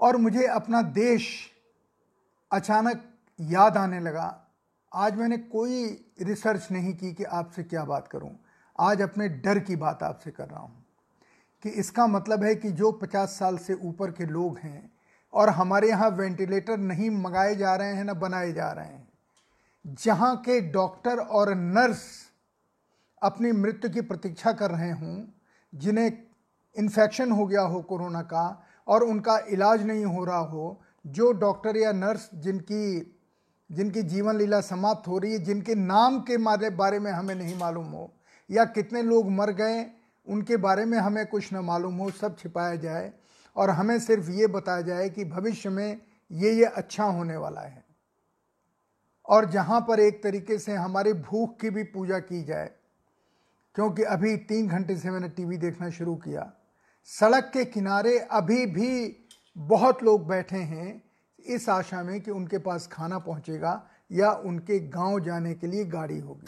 और 0.00 0.16
मुझे 0.16 0.46
अपना 0.46 0.82
देश 0.82 1.52
अचानक 2.52 3.04
याद 3.40 3.76
आने 3.76 4.00
लगा। 4.00 4.48
आज 4.94 5.16
मैंने 5.16 5.38
कोई 5.38 6.06
रिसर्च 6.22 6.68
नहीं 6.72 6.94
की 6.94 7.12
कि 7.14 7.24
आपसे 7.24 7.62
क्या 7.62 7.84
बात 7.84 8.08
करूँ। 8.08 8.30
आज 8.80 9.02
अपने 9.02 9.28
डर 9.28 9.58
की 9.58 9.76
बात 9.76 10.02
आपसे 10.02 10.30
कर 10.30 10.48
रहा 10.48 10.60
हूँ 10.60 10.84
कि 11.62 11.68
इसका 11.68 12.06
मतलब 12.06 12.44
है 12.44 12.54
कि 12.54 12.70
जो 12.70 12.92
50 12.92 13.38
साल 13.38 13.58
से 13.58 13.74
ऊपर 13.74 14.10
के 14.10 14.26
लोग 14.26 14.58
हैं 14.58 14.92
और 15.32 15.50
हमारे 15.50 15.88
यहाँ 15.88 16.10
वेंटिलेटर 16.10 16.76
नहीं 16.76 17.10
मंगाए 17.10 17.54
जा 17.54 17.76
रहे 17.76 17.94
हैं, 17.94 18.04
ना 18.04 18.14
बनाए 18.14 18.52
जा 18.52 18.72
रहे 18.72 18.86
हैं, 18.86 19.08
जहाँ 19.84 20.36
के 20.36 20.60
डॉक्टर 20.60 21.18
और 21.18 21.54
नर्स 21.54 22.25
अपनी 23.22 23.52
मृत्यु 23.52 23.90
की 23.90 24.00
प्रतीक्षा 24.00 24.52
कर 24.52 24.70
रहे 24.70 24.90
हों, 24.90 25.24
जिन्हें 25.74 26.12
इन्फेक्शन 26.76 27.30
हो 27.30 27.46
गया 27.46 27.60
हो 27.60 27.82
कोरोना 27.82 28.22
का 28.22 28.66
और 28.88 29.02
उनका 29.02 29.38
इलाज 29.38 29.86
नहीं 29.86 30.04
हो 30.04 30.24
रहा 30.24 30.38
हो, 30.38 30.82
जो 31.06 31.32
डॉक्टर 31.32 31.76
या 31.76 31.92
नर्स 31.92 32.30
जिनकी 32.34 33.12
जिनकी 33.70 34.02
जीवन 34.02 34.36
लीला 34.36 34.60
समाप्त 34.60 35.08
हो 35.08 35.18
रही 35.18 35.32
है, 35.32 35.38
जिनके 35.38 35.74
नाम 35.74 36.20
के 36.20 36.36
मारे, 36.38 36.70
बारे 36.70 36.98
में 36.98 37.12
हमें 37.12 37.34
नहीं 37.34 37.58
मालूम 37.58 37.86
हो, 37.86 38.14
या 38.50 38.64
कितने 38.64 39.02
लोग 39.02 39.30
मर 39.30 39.50
गए, 39.50 39.86
उनके 40.26 40.56
बारे 40.56 40.84
में 40.84 40.98
हमें 40.98 41.26
कुछ 41.26 41.54
न 41.54 41.56
मालूम 41.56 41.94
हो, 41.94 42.10
सब 42.10 42.38
छिपाया 42.38 42.76
जाए, 42.76 43.12
और 43.56 43.70
हमें 43.70 43.98
सिर्फ़ 43.98 44.30
ये 44.30 44.46
बताया 44.46 44.80
जाए 44.80 45.08
कि 45.10 45.24
भविष्य 45.24 45.68
में 45.68 46.00
ये 46.32 46.52
ये 46.52 46.64
अच्छा 46.64 47.04
होने 47.04 47.36
वाला 47.36 47.60
है। 47.60 47.84
और 49.28 49.50
जहाँ 49.50 49.80
पर 49.80 50.00
एक 50.00 50.22
तरीके 50.22 50.58
से 50.58 50.74
हमारी 50.74 51.12
भूख 51.12 51.60
की 51.60 51.70
भी 51.70 51.82
पूजा 51.82 52.18
की 52.18 52.44
जाए 52.44 52.70
क्योंकि 53.76 54.02
अभी 54.02 54.36
तीन 54.48 54.68
घंटे 54.68 54.96
से 54.96 55.10
मैंने 55.10 55.28
टीवी 55.28 55.56
देखना 55.56 55.88
शुरू 55.90 56.14
किया। 56.16 56.52
सड़क 57.08 57.50
के 57.54 57.64
किनारे 57.64 58.18
अभी 58.18 58.64
भी 58.66 59.16
बहुत 59.56 60.02
लोग 60.02 60.26
बैठे 60.28 60.56
हैं 60.56 61.02
इस 61.46 61.68
आशा 61.68 62.02
में 62.02 62.20
कि 62.20 62.30
उनके 62.30 62.58
पास 62.58 62.86
खाना 62.86 63.18
पहुंचेगा 63.18 63.82
या 64.12 64.30
उनके 64.32 64.78
गाँव 64.88 65.20
जाने 65.20 65.54
के 65.54 65.66
लिए 65.66 65.84
गाड़ी 65.84 66.18
होगी। 66.20 66.46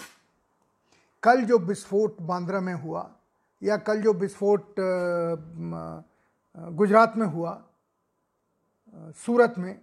कल 1.23 1.43
जो 1.45 1.59
विस्फोट 1.59 2.21
बांद्रा 2.23 2.61
में 2.61 2.75
हुआ 2.75 3.09
या 3.63 3.77
कल 3.77 4.03
जो 4.03 4.13
विस्फोट 4.15 4.75
गुजरात 6.57 7.17
में 7.17 7.27
हुआ 7.27 7.53
सूरत 9.17 9.55
में, 9.59 9.81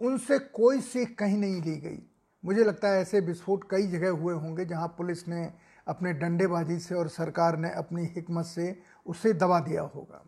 उनसे 0.00 0.38
कोई 0.38 0.80
सीख 0.80 1.16
कहीं 1.18 1.38
नहीं 1.38 1.62
ली 1.62 1.76
गई। 1.76 1.98
मुझे 2.44 2.64
लगता 2.64 2.88
है 2.88 3.00
ऐसे 3.00 3.20
विस्फोट 3.20 3.64
कई 3.70 3.86
जगह 3.88 4.10
हुए 4.10 4.34
होंगे 4.34 4.64
जहाँ 4.64 4.88
पुलिस 4.98 5.26
ने 5.28 5.50
अपने 5.88 6.12
डंडेबाजी 6.12 6.78
से 6.78 6.94
और 6.94 7.08
सरकार 7.08 7.56
ने 7.58 7.70
अपनी 7.74 8.04
हिकमत 8.06 8.46
से 8.46 8.76
उसे 9.06 9.32
दबा 9.34 9.60
दिया 9.60 9.82
होगा। 9.84 10.24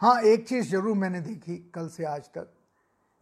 हाँ 0.00 0.20
एक 0.22 0.46
चीज़ 0.48 0.68
ज़रूर 0.70 0.96
मैंने 0.96 1.20
देखी 1.20 1.56
कल 1.74 1.88
से 1.88 2.04
आज 2.04 2.28
तक। 2.28 2.52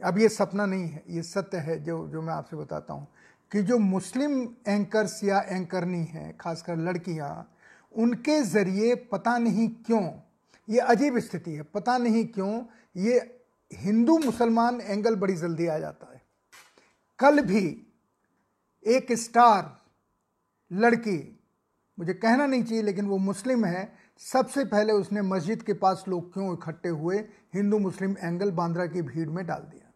अब 0.00 0.18
ये 0.18 0.28
सपना 0.28 0.66
नहीं 0.66 0.88
है, 0.88 1.02
ये 1.08 1.22
सत्य 1.22 1.58
है 1.58 1.78
जो 1.84 2.06
जो 2.08 2.22
मैं 2.22 2.34
आपसे 2.34 2.56
बताता 2.56 2.94
हूँ 2.94 3.06
कि 3.52 3.62
जो 3.62 3.78
मुस्लिम 3.78 4.42
एंकर्स 4.68 5.22
या 5.24 5.40
एंकरनी 5.40 6.04
हैं, 6.04 6.36
खासकर 6.36 6.76
लड़कियाँ, 6.78 7.50
उनके 7.94 8.40
ज़रिए 8.42 8.94
पता 9.12 9.36
नहीं 9.38 9.68
क्यों, 9.86 10.02
ये 10.68 10.78
अजीब 10.80 11.18
स्थिति 11.18 11.52
है, 11.52 11.62
पता 11.64 11.96
नहीं 11.98 12.24
क्यों 12.26 12.62
ये 12.96 13.18
हिंदू 13.70 14.18
मुसलमान 14.18 14.80
एंगल 14.80 15.14
बड़ी 15.16 15.34
जल्दी 15.36 15.66
आ 15.66 15.78
जाता 15.78 16.12
है। 16.12 16.20
कल 17.18 17.40
भी 17.42 17.64
एक 18.84 19.12
स्टार 19.14 19.76
लड़की, 20.72 21.40
मुझे 21.98 22.14
कहना 22.14 22.46
नहीं 22.46 22.64
चाहिए, 22.64 22.82
लेकिन 22.82 23.06
वो 23.06 23.18
मुस्लिम 23.18 23.64
है। 23.64 23.92
सबसे 24.18 24.64
पहले 24.64 24.92
उसने 24.92 25.22
मस्जिद 25.22 25.62
के 25.62 25.72
पास 25.72 26.04
लोग 26.08 26.32
क्यों 26.32 26.52
इकट्ठे 26.52 26.88
हुए? 26.88 27.18
हिंदू, 27.54 27.78
मुस्लिम, 27.78 28.16
एंगल 28.22 28.50
बांद्रा 28.50 28.86
की 28.86 29.02
भीड़ 29.02 29.28
में 29.28 29.46
डाल 29.46 29.60
दिया। 29.60 29.92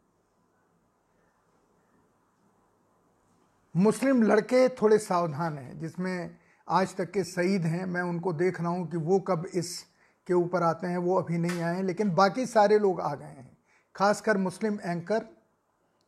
मुस्लिम 3.76 4.23
लड़के 4.23 4.69
थोड़े 4.69 4.99
सावधान 4.99 5.59
हैं, 5.59 5.79
जिसमें 5.79 6.37
आज 6.69 6.97
तक 6.97 7.11
के 7.11 7.25
सईद 7.25 7.62
हैं। 7.62 7.87
मैं 7.87 8.02
उनको 8.02 8.33
देख 8.33 8.61
रहा 8.61 8.69
हूँ 8.69 8.91
कि 8.91 8.97
वो 8.97 9.21
कब 9.21 9.47
इस 9.55 9.85
के 10.26 10.35
ऊपर 10.35 10.62
आते 10.62 10.87
हैं, 10.87 10.99
वो 10.99 11.17
अभी 11.17 11.38
नहीं 11.38 11.62
आए 11.62 11.76
हैं, 11.76 11.83
लेकिन 11.83 12.11
बाकी 12.11 12.47
सारे 12.47 12.79
लोग 12.79 13.00
आ 13.00 13.14
गए 13.14 13.25
हैं। 13.25 13.59
खासकर 13.95 14.37
मुस्लिम 14.37 14.79
एंकर, 14.85 15.25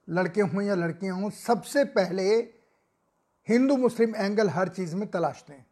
लड़के 0.09 0.40
हों 0.40 0.62
या 0.62 0.75
लड़कियाँ 0.75 1.16
हों, 1.16 1.30
सबसे 1.30 1.85
पहले 1.85 2.53
हिंदू 3.49 3.77
मुस्लिम 3.77 4.17
एंगल 4.17 4.51
हर 4.51 4.69
चीज़ 4.69 4.97
में 4.97 5.11
तलाशते 5.11 5.53
हैं। 5.53 5.67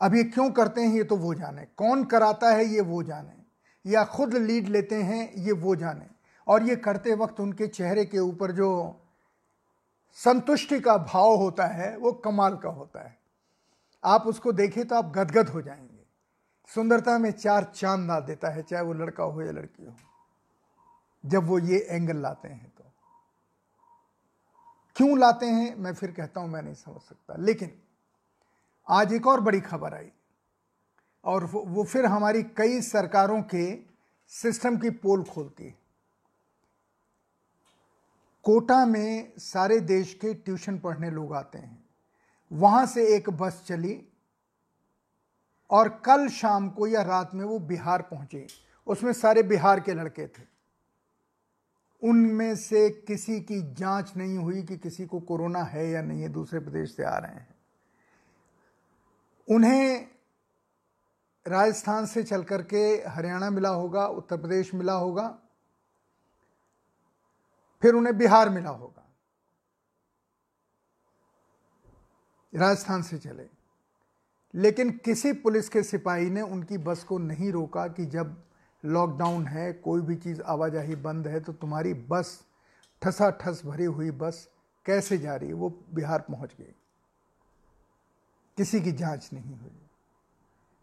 अब 0.00 0.14
ये 0.14 0.24
क्यों 0.24 0.50
करते 0.50 0.80
हैं, 0.80 0.94
ये 0.94 1.04
तो 1.04 1.16
वो 1.16 1.34
जाने। 1.34 1.64
कौन 1.64 2.04
कराता 2.04 2.50
है, 2.50 2.64
ये 2.64 2.80
वो 2.80 3.02
जाने। 3.02 3.32
या 3.86 4.04
खुद 4.04 4.34
लीड 4.34 4.68
लेते 4.68 5.02
हैं, 5.02 5.32
ये 5.32 5.52
वो 5.52 5.76
जाने। 5.76 6.06
और 6.46 6.62
ये 6.62 6.76
करते 6.76 7.14
वक्त 7.14 7.40
उनके 7.40 7.66
चेहरे 7.66 8.04
के 8.04 8.18
ऊपर 8.18 8.52
जो 8.52 9.00
संतुष्टि 10.12 10.80
का 10.80 10.96
भाव 10.96 11.34
होता 11.34 11.66
है, 11.66 11.96
वो 11.96 12.12
कमाल 12.12 12.56
का 12.56 12.68
होता 12.68 13.02
है। 13.02 13.18
आप 14.04 14.26
उसको 14.26 14.52
देखें 14.52 14.88
तो 14.88 14.96
आप 14.96 15.04
गदगद 15.04 15.48
हो 15.48 15.62
जाएँगे। 15.62 16.06
सुंदरता 16.74 17.18
में 17.18 17.30
चार 17.30 17.72
चाँद 17.74 18.06
ला 18.08 18.20
देता 18.20 18.48
है, 18.48 18.62
चाहे 18.62 18.82
वो 18.82 18.92
लड़का 18.92 19.24
हो 19.24 19.42
या 19.42 19.52
लड़की 19.52 19.86
हो। 19.86 19.94
जब 21.26 21.44
वो 21.46 21.58
ये 21.58 21.86
एंगल 21.90 22.16
लाते 22.16 22.48
हैं 22.48 22.72
तो। 22.78 22.79
क्यों 25.00 25.18
लाते 25.18 25.46
हैं, 25.46 25.74
मैं 25.76 25.92
फिर 25.94 26.10
कहता 26.10 26.40
हूँ, 26.40 26.48
मैं 26.48 26.62
नहीं 26.62 26.74
समझ 26.74 27.00
सकता। 27.00 27.34
लेकिन 27.38 27.70
आज 28.88 29.12
एक 29.12 29.26
और 29.26 29.40
बड़ी 29.40 29.60
खबर 29.60 29.94
आई, 29.94 30.10
और 31.24 31.44
वो 31.44 31.84
फिर 31.84 32.06
हमारी 32.06 32.42
कई 32.56 32.80
सरकारों 32.80 33.40
के 33.42 33.64
सिस्टम 34.32 34.76
की 34.76 34.90
पोल 34.90 35.22
खोलती 35.24 35.64
है। 35.64 35.74
कोटा 38.44 38.84
में 38.86 39.32
सारे 39.38 39.80
देश 39.80 40.14
के 40.14 40.34
ट्यूशन 40.34 40.78
पढ़ने 40.78 41.10
लोग 41.10 41.34
आते 41.34 41.58
हैं। 41.58 41.84
वहाँ 42.50 42.86
से 42.86 43.06
एक 43.16 43.30
बस 43.30 43.64
चली, 43.66 44.00
और 45.70 45.88
कल 46.04 46.28
शाम 46.28 46.70
को 46.70 46.86
या 46.86 47.02
रात 47.02 47.34
में 47.34 47.44
वो 47.44 47.58
बिहार 47.58 48.02
पहुँचे। 48.02 48.46
उसमें 48.86 49.12
सारे 49.12 49.42
बिहार 49.42 49.80
के 49.80 49.94
लड़के 49.94 50.26
थे। 50.28 50.42
उनमें 52.02 52.56
से 52.56 52.90
किसी 52.90 53.40
की 53.40 53.74
जाँच 53.74 54.12
नहीं 54.16 54.38
हुई 54.38 54.62
कि 54.62 54.78
किसी 54.78 55.06
को 55.06 55.20
कोरोना 55.20 55.62
है 55.62 55.90
या 55.90 56.02
नहीं 56.02 56.22
है 56.22 56.28
दूसरे 56.28 56.60
प्रदेश 56.60 56.96
से 56.96 57.02
आ 57.02 57.18
रहे 57.18 57.32
हैं। 57.32 57.54
उन्हें 59.50 60.08
राजस्थान 61.48 62.06
से 62.06 62.22
चल 62.22 62.42
कर 62.42 62.62
के 62.62 63.04
हरियाणा 63.08 63.50
मिला 63.50 63.68
होगा, 63.68 64.06
उत्तर 64.06 64.36
प्रदेश 64.36 64.74
मिला 64.74 64.92
होगा, 64.92 65.38
फिर 67.82 67.94
उन्हें 67.94 68.18
बिहार 68.18 68.48
मिला 68.48 68.70
होगा। 68.70 69.06
राजस्थान 72.54 73.02
से 73.02 73.18
चले। 73.18 73.48
लेकिन 74.54 74.90
किसी 74.90 75.32
पुलिस 75.32 75.68
के 75.68 75.82
सिपाही 75.82 76.30
ने 76.30 76.42
उनकी 76.42 76.78
बस 76.78 77.04
को 77.04 77.18
नहीं 77.18 77.52
रोका 77.52 77.86
कि 77.86 78.06
जब 78.06 78.49
लॉकडाउन 78.84 79.46
है, 79.46 79.72
कोई 79.72 80.00
भी 80.00 80.16
चीज़ 80.16 80.42
आवाजाही 80.42 80.96
बंद 80.96 81.28
है 81.28 81.40
तो 81.40 81.52
तुम्हारी 81.52 81.94
बस 81.94 82.44
ठसा 83.02 83.30
ठस 83.30 83.62
भरी 83.64 83.84
हुई 83.84 84.10
बस 84.10 84.48
कैसे 84.86 85.18
जा 85.18 85.36
रही 85.36 85.48
है? 85.48 85.54
वो 85.54 85.84
बिहार 85.94 86.20
पहुँच 86.20 86.50
गई। 86.58 86.74
किसी 88.56 88.80
की 88.80 88.92
जाँच 88.92 89.30
नहीं 89.32 89.58
हुई। 89.58 89.70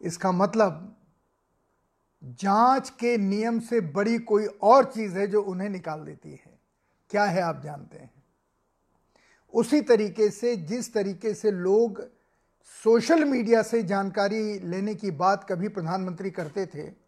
इसका 0.02 0.32
मतलब 0.32 0.96
जाँच 2.24 2.90
के 2.90 3.18
नियम 3.18 3.60
से 3.60 3.82
बड़ी 3.82 4.20
कोई 4.20 4.46
और 4.46 4.86
चीज़ 4.86 5.18
है 5.18 5.28
जो 5.28 5.42
उन्हें 5.42 5.70
निकाल 5.70 6.06
देती 6.06 6.32
है। 6.32 6.60
क्या 7.10 7.26
है, 7.26 7.42
आप 7.42 7.62
जानते 7.62 7.98
हैं। 7.98 8.12
उसी 9.54 9.82
तरीके 9.82 10.30
से, 10.30 10.56
जिस 10.56 10.94
तरीके 10.94 11.34
से 11.34 11.52
लोग 11.52 12.10
सोशल 12.84 13.26
मीडिया 13.26 13.62
से 13.62 13.84
जानकारी 13.84 14.60
लेने 14.60 14.96
की 14.96 15.12
बात 15.12 15.46
कभी 15.50 15.68
प्रधानमंत्री 15.68 16.32
करते 16.32 16.66
थे 16.66 17.07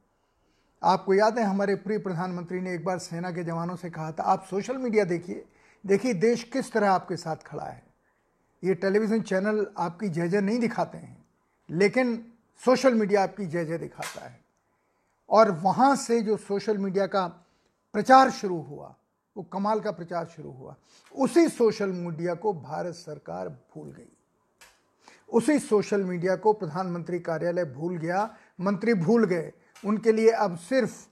आपको 0.82 1.14
याद 1.14 1.38
है, 1.40 1.44
हमारे 1.46 1.76
प्रिय 1.76 1.98
प्रधानमंत्री 1.98 2.60
ने 2.62 2.74
एक 2.74 2.84
बार 2.86 2.98
सेना 3.00 3.32
के 3.32 3.44
जवानों 3.44 3.76
से 3.76 3.90
कहा 3.90 4.12
था, 4.12 4.24
आप 4.24 4.46
सोशल 4.50 4.78
मीडिया 4.78 5.04
देखिए 5.06 5.46
देखिए 5.84 6.14
देश 6.14 6.44
किस 6.44 6.72
तरह 6.72 6.92
आपके 6.92 7.16
साथ 7.18 7.44
खड़ा 7.46 7.64
है। 7.64 7.82
ये 8.64 8.74
टेलीविज़न 8.76 9.22
चैनल 9.22 9.66
आपकी 9.78 10.10
जय 10.10 10.28
जय 10.28 10.42
नहीं 10.42 10.60
दिखाते 10.60 10.98
हैं, 10.98 11.26
लेकिन 11.70 12.26
सोशल 12.62 12.94
मीडिया 12.94 13.24
आपकी 13.24 13.46
जय 13.46 13.66
जय 13.66 13.78
दिखाता 13.78 14.26
है। 14.26 14.40
और 15.30 15.52
वहाँ 15.54 15.96
से 15.96 16.22
जो 16.22 16.38
सोशल 16.38 16.78
मीडिया 16.78 17.06
का 17.08 17.26
प्रचार 17.96 18.32
शुरू 18.32 18.62
हुआ, 18.62 18.96
वो 19.36 19.44
कमाल 19.44 19.80
का 19.80 19.92
प्रचार 19.92 20.26
शुरू 20.26 20.52
हुआ, 20.52 20.76
उसी 21.16 21.48
सोशल 21.48 21.90
मीडिया 21.90 22.34
को 22.34 22.54
भारत 22.54 22.94
सरकार 22.94 23.50
भूल 23.50 23.92
गई। 23.92 24.12
उसी 25.30 25.58
सोशल 25.60 26.04
मीडिया 26.04 26.36
को 26.36 26.54
प्रधानमंत्री 26.54 27.20
कार्यालय 27.20 27.66
भूल 27.66 27.98
गया, 27.98 28.24
मंत्री 28.62 28.94
भूल 28.96 29.26
गए 29.26 29.52
उनके 29.86 30.12
लिए 30.12 30.30
अब 30.30 30.58
सिर्फ़ 30.58 31.08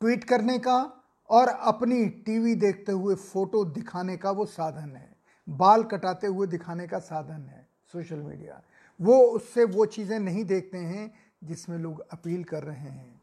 ट्वीट 0.00 0.24
करने 0.24 0.58
का 0.58 1.04
और 1.30 1.48
अपनी 1.48 2.06
टीवी 2.06 2.54
देखते 2.54 2.92
हुए 2.92 3.14
फ़ोटो 3.14 3.64
दिखाने 3.64 4.16
का 4.16 4.30
वो 4.30 4.46
साधन 4.46 4.96
है। 4.96 5.16
बाल 5.48 5.82
कटाते 5.82 6.26
हुए 6.26 6.46
दिखाने 6.46 6.86
का 6.86 6.98
साधन 6.98 7.46
है 7.46 7.68
सोशल 7.92 8.16
मीडिया। 8.16 8.62
वो 9.00 9.20
उससे 9.20 9.64
वो 9.64 9.86
चीज़ें 9.86 10.18
नहीं 10.20 10.44
देखते 10.44 10.78
हैं 10.78 11.14
जिसमें 11.44 11.78
लोग 11.78 12.00
अपील 12.00 12.44
कर 12.44 12.62
रहे 12.62 12.88
हैं। 12.88 13.20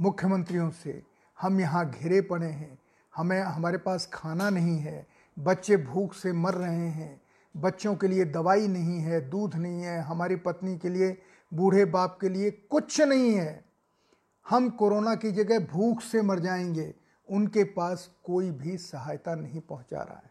मुख्यमंत्रियों 0.00 0.70
से 0.70 1.02
हम 1.40 1.60
यहाँ 1.60 1.90
घिरे 1.90 2.20
पड़े 2.20 2.46
हैं। 2.46 2.78
हमें, 3.16 3.40
हमारे 3.42 3.78
पास 3.78 4.10
खाना 4.12 4.50
नहीं 4.50 4.78
है। 4.78 5.06
बच्चे 5.38 5.76
भूख 5.76 6.14
से 6.14 6.32
मर 6.32 6.54
रहे 6.54 6.88
हैं। 6.88 7.20
बच्चों 7.56 7.96
के 7.96 8.08
लिए 8.08 8.24
दवाई 8.24 8.68
नहीं 8.68 8.98
है, 8.98 9.30
दूध 9.30 9.54
नहीं 9.54 9.82
है। 9.82 10.00
हमारी 10.00 10.36
पत्नी 10.36 10.78
के 10.78 10.88
लिए, 10.88 11.22
बूढ़े 11.54 11.84
बाप 11.84 12.18
के 12.20 12.28
लिए 12.28 12.50
कुछ 12.50 13.00
नहीं 13.00 13.34
है। 13.34 13.69
हम 14.50 14.68
कोरोना 14.70 15.14
की 15.14 15.30
जगह 15.32 15.58
भूख 15.66 16.00
से 16.02 16.22
मर 16.22 16.38
जाएँगे। 16.38 16.92
उनके 17.28 17.64
पास 17.64 18.08
कोई 18.24 18.50
भी 18.50 18.76
सहायता 18.76 19.34
नहीं 19.34 19.60
पहुँचा 19.60 19.98
रहा 19.98 20.16
है। 20.16 20.30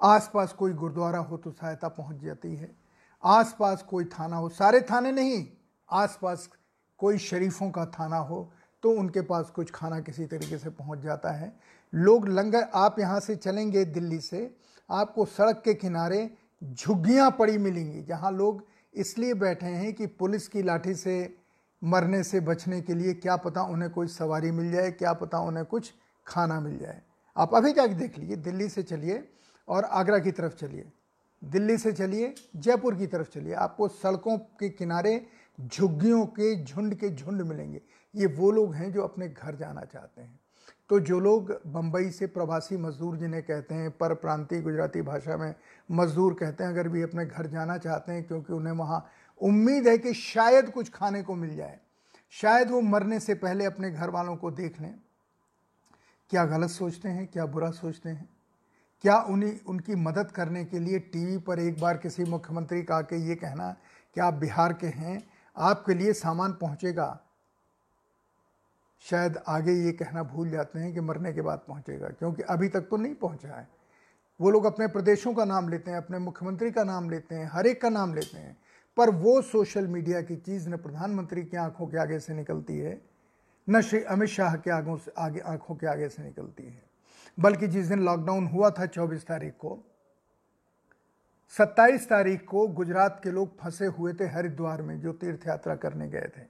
आसपास 0.00 0.52
कोई 0.52 0.72
गुरुद्वारा 0.72 1.18
हो 1.18 1.36
तो 1.36 1.50
सहायता 1.50 1.88
पहुँच 1.88 2.16
जाती 2.16 2.54
है। 2.56 2.70
आसपास 3.22 3.82
कोई 3.82 4.04
थाना 4.04 4.36
हो, 4.36 4.48
सारे 4.48 4.80
थाने 4.80 5.12
नहीं, 5.12 5.46
आसपास 5.88 6.48
कोई 7.00 7.18
शरीफों 7.18 7.70
का 7.70 7.84
थाना 7.88 8.16
हो 8.16 8.50
तो 8.82 8.90
उनके 8.90 9.20
पास 9.20 9.50
कुछ 9.50 9.70
खाना 9.70 10.00
किसी 10.00 10.26
तरीके 10.26 10.58
से 10.58 10.70
पहुँच 10.70 10.98
जाता 10.98 11.30
है। 11.30 11.52
लोग, 11.92 12.28
लंगर, 12.28 12.68
आप 12.74 12.98
यहाँ 12.98 13.20
से 13.20 13.36
चलेंगे 13.36 13.84
दिल्ली 13.84 14.18
से, 14.20 14.56
आपको 14.90 15.24
सड़क 15.26 15.62
के 15.64 15.74
किनारे 15.74 16.30
झुग्गियाँ 16.62 17.30
पड़ी 17.30 17.56
मिलेंगी, 17.58 18.02
जहाँ 18.02 18.32
लोग 18.32 18.62
इसलिए 18.94 19.34
बैठे 19.34 19.66
हैं 19.66 19.92
कि 19.94 20.06
पुलिस 20.06 20.48
की 20.48 20.62
लाठी 20.62 20.94
से 20.94 21.43
मरने 21.84 22.22
से 22.22 22.40
बचने 22.40 22.80
के 22.80 22.94
लिए 22.94 23.14
क्या 23.14 23.36
पता 23.36 23.62
उन्हें 23.62 23.90
कोई 23.90 24.06
सवारी 24.06 24.50
मिल 24.50 24.72
जाए, 24.72 24.90
क्या 24.90 25.12
पता 25.12 25.38
उन्हें 25.38 25.64
कुछ 25.66 25.92
खाना 26.26 26.60
मिल 26.60 26.78
जाए। 26.78 27.02
आप 27.36 27.54
अभी 27.54 27.72
जाके 27.72 27.94
देख 27.94 28.18
लीजिए, 28.18 28.36
दिल्ली 28.36 28.68
से 28.68 28.82
चलिए 28.82 29.28
और 29.68 29.84
आगरा 29.84 30.18
की 30.18 30.30
तरफ़ 30.30 30.54
चलिए। 30.54 30.92
दिल्ली 31.44 31.78
से 31.78 31.92
चलिए, 31.92 32.34
जयपुर 32.56 32.94
की 32.94 33.06
तरफ़ 33.06 33.30
चलिए। 33.30 33.54
आपको 33.54 33.88
सड़कों 33.88 34.38
के 34.38 34.68
किनारे 34.68 35.26
झुग्गियों 35.60 36.26
के 36.26 36.64
झुंड 36.64 36.94
के 36.94 37.10
झुंड 37.10 37.42
मिलेंगे। 37.42 37.80
ये 38.14 38.26
वो 38.26 38.50
लोग 38.50 38.74
हैं 38.74 38.92
जो 38.92 39.02
अपने 39.02 39.28
घर 39.28 39.54
जाना 39.54 39.80
चाहते 39.80 40.22
हैं। 40.22 40.40
तो 40.88 41.00
जो 41.00 41.20
लोग 41.20 41.60
बम्बई 41.66 42.10
से 42.10 42.26
प्रवासी 42.26 42.76
मजदूर 42.76 43.16
जिन्हें 43.16 43.42
कहते 43.42 43.74
हैं 43.74 43.90
पर 43.90 44.14
प्रांतीय 44.14 44.60
गुजराती 44.60 45.02
भाषा 45.02 45.36
में 45.36 45.54
मजदूर 45.90 46.34
कहते 46.34 46.64
हैं, 46.64 46.70
अगर 46.70 46.88
भी 46.88 47.02
अपने 47.02 47.26
घर 47.26 47.46
जाना 47.46 47.78
चाहते 47.78 48.12
हैं, 48.12 48.24
क्योंकि 48.24 48.52
उन्हें 48.52 48.74
वहाँ 48.74 49.06
उम्मीद 49.40 49.88
है 49.88 49.98
कि 49.98 50.14
शायद 50.14 50.70
कुछ 50.70 50.90
खाने 50.90 51.22
को 51.22 51.34
मिल 51.34 51.56
जाए। 51.56 51.78
शायद 52.30 52.70
वो 52.70 52.80
मरने 52.80 53.20
से 53.20 53.34
पहले 53.34 53.64
अपने 53.64 53.90
घर 53.90 54.10
वालों 54.10 54.36
को 54.36 54.50
देख 54.50 54.80
लें। 54.80 54.94
क्या 56.30 56.44
गलत 56.44 56.70
सोचते 56.70 57.08
हैं? 57.08 57.26
क्या 57.26 57.46
बुरा 57.46 57.70
सोचते 57.70 58.08
हैं? 58.08 58.28
क्या 59.02 59.18
उन्हीं, 59.18 59.58
उनकी 59.66 59.94
मदद 59.94 60.30
करने 60.30 60.64
के 60.64 60.78
लिए 60.78 60.98
टीवी 60.98 61.38
पर 61.38 61.58
एक 61.58 61.80
बार 61.80 61.96
किसी 61.96 62.24
मुख्यमंत्री 62.24 62.82
का 62.82 62.96
आके 62.96 63.16
ये 63.16 63.34
कहना 63.34 63.70
कि 64.14 64.20
आप 64.20 64.34
बिहार 64.34 64.72
के 64.72 64.86
हैं? 64.86 65.22
आपके 65.56 65.94
लिए 65.94 66.12
सामान 66.12 66.52
पहुंचेगा। 66.52 67.20
शायद 69.00 69.38
आगे 69.48 69.72
ये 69.72 69.92
कहना 69.92 70.22
भूल 70.22 70.50
जाते 70.50 70.78
हैं 70.78 70.92
कि 70.94 71.00
मरने 71.00 71.32
के 71.32 71.40
बाद 71.40 71.58
पहुंचेगा, 71.68 72.08
क्योंकि 72.08 72.42
अभी 72.42 72.68
तक 72.68 72.80
तो 72.80 72.96
नहीं 72.96 73.14
पहुँचा 73.14 73.56
है। 73.56 73.68
वो 74.40 74.50
लोग 74.50 74.64
अपने 74.64 74.86
प्रदेशों 74.86 75.34
का 75.34 75.44
नाम 75.44 75.68
लेते 75.68 75.90
हैं, 75.90 75.98
अपने 75.98 76.18
मुख्यमंत्री 76.18 76.70
का 76.70 76.84
नाम 76.84 77.10
लेते 77.10 77.34
हैं, 77.34 77.50
हर 77.52 77.66
एक 77.66 77.82
का 77.82 77.88
नाम 77.88 78.14
लेते 78.14 78.38
हैं। 78.38 78.56
पर 78.96 79.10
वो 79.10 79.42
सोशल 79.42 79.86
मीडिया 79.86 80.22
की 80.22 80.36
चीज़ 80.36 80.68
न 80.68 80.76
प्रधानमंत्री 80.76 81.44
की 81.44 81.56
आँखों 81.56 81.86
के 81.86 81.98
आगे 81.98 82.18
से 82.18 82.34
निकलती 82.34 82.78
है, 82.78 83.00
न 83.68 83.80
श्री 83.80 84.02
अमित 84.02 84.28
शाह 84.28 84.56
के 84.56 84.70
आगों 84.70 84.96
से, 84.96 85.12
आगे, 85.18 85.40
आँखों 85.40 85.74
के 85.74 85.86
आगे 85.86 86.08
से 86.08 86.22
निकलती 86.22 86.62
है। 86.62 86.82
बल्कि 87.40 87.66
जिस 87.66 87.86
दिन 87.86 88.00
लॉकडाउन 88.00 88.46
हुआ 88.46 88.70
था 88.70 88.86
24 88.86 89.26
तारीख 89.26 89.54
को 89.54 89.84
27 91.48 92.08
तारीख 92.08 92.44
को 92.44 92.68
गुजरात 92.68 93.20
के 93.24 93.30
लोग 93.30 93.58
फंसे 93.58 93.86
हुए 93.86 94.12
थे 94.12 94.24
हरिद्वार 94.24 94.82
में, 94.82 95.00
जो 95.00 95.12
तीर्थ 95.12 95.46
यात्रा 95.48 95.74
करने 95.76 96.08
गए 96.08 96.30
थे। 96.38 96.46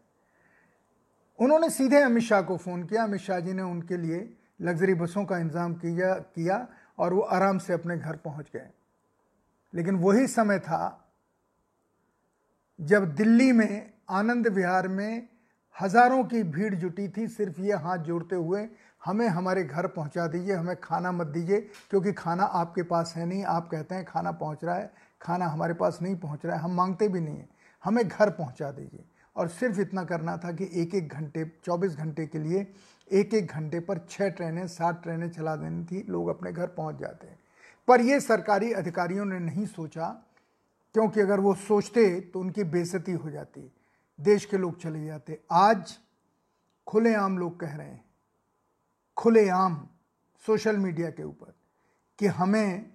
उन्होंने 1.38 1.70
सीधे 1.70 2.00
अमित 2.02 2.22
शाह 2.22 2.42
को 2.42 2.56
फ़ोन 2.56 2.84
किया। 2.84 3.02
अमित 3.02 3.20
शाह 3.20 3.40
जी 3.40 3.52
ने 3.52 3.62
उनके 3.62 3.96
लिए 3.96 4.36
लग्जरी 4.60 4.94
बसों 4.94 5.24
का 5.24 5.38
इंतज़ाम 5.38 5.74
किया 5.74 6.14
किया 6.14 6.68
और 6.98 7.14
वो 7.14 7.20
आराम 7.20 7.58
से 7.58 7.72
अपने 7.72 7.98
घर 7.98 8.16
पहुँच 8.16 8.50
गए। 8.54 8.70
लेकिन 9.74 9.94
वही 9.94 10.26
समय 10.26 10.58
था 10.58 11.03
जब 12.80 13.14
दिल्ली 13.14 13.52
में, 13.52 13.92
आनंद 14.10 14.46
विहार 14.46 14.88
में 14.88 15.28
हज़ारों 15.82 16.24
की 16.24 16.42
भीड़ 16.42 16.74
जुटी 16.74 17.08
थी, 17.08 17.28
सिर्फ़ 17.28 17.60
ये 17.60 17.72
हाथ 17.72 17.98
जोड़ते 17.98 18.36
हुए, 18.36 18.68
हमें 19.04 19.28
हमारे 19.28 19.64
घर 19.64 19.86
पहुँचा 19.86 20.26
दीजिए, 20.26 20.54
हमें 20.54 20.76
खाना 20.76 21.12
मत 21.12 21.26
दीजिए, 21.26 21.60
क्योंकि 21.90 22.12
खाना 22.12 22.44
आपके 22.44 22.82
पास 22.82 23.14
है 23.16 23.26
नहीं, 23.26 23.44
आप 23.44 23.68
कहते 23.68 23.94
हैं 23.94 24.04
खाना 24.04 24.32
पहुँच 24.32 24.64
रहा 24.64 24.76
है, 24.76 24.92
खाना 25.22 25.46
हमारे 25.46 25.74
पास 25.74 25.98
नहीं 26.02 26.16
पहुँच 26.16 26.46
रहा 26.46 26.56
है, 26.56 26.62
हम 26.62 26.74
मांगते 26.74 27.08
भी 27.08 27.20
नहीं 27.20 27.36
हैं, 27.36 27.48
हमें 27.84 28.08
घर 28.08 28.30
पहुँचा 28.30 28.70
दीजिए। 28.70 29.04
और 29.36 29.48
सिर्फ़ 29.48 29.80
इतना 29.80 30.04
करना 30.04 30.36
था 30.36 30.52
कि 30.52 30.70
एक 30.74 30.94
एक 30.94 31.08
घंटे 31.08 31.44
24 31.64 31.96
घंटे 31.96 32.26
के 32.26 32.38
लिए 32.38 32.66
एक 33.12 33.34
एक 33.34 33.46
घंटे 33.46 33.80
पर 33.80 34.06
छः 34.10 34.28
ट्रेनें, 34.28 34.66
सात 34.66 35.02
ट्रेनें 35.02 35.30
चला 35.30 35.56
देनी 35.56 35.84
थी, 35.84 36.06
लोग 36.08 36.28
अपने 36.28 36.52
घर 36.52 36.66
पहुँच 36.66 36.96
जाते 36.96 37.26
हैं। 37.26 37.38
पर 37.88 38.00
ये 38.00 38.20
सरकारी 38.20 38.72
अधिकारियों 38.72 39.24
ने 39.24 39.38
नहीं 39.38 39.66
सोचा 39.66 40.23
क्योंकि 40.94 41.20
अगर 41.20 41.40
वो 41.40 41.54
सोचते 41.54 42.20
तो 42.20 42.40
उनकी 42.40 42.64
बेजती 42.64 43.12
हो 43.12 43.30
जाती। 43.30 43.72
देश 44.18 44.44
के 44.44 44.58
लोग 44.58 44.78
चले 44.80 45.04
जाते। 45.06 45.40
आज 45.50 45.98
खुलेआम 46.86 47.38
लोग 47.38 47.58
कह 47.60 47.76
रहे 47.76 47.86
हैं, 47.86 48.04
खुलेआम 49.16 49.88
सोशल 50.44 50.76
मीडिया 50.76 51.10
के 51.10 51.22
ऊपर, 51.22 51.54
कि 52.18 52.26
हमें 52.26 52.92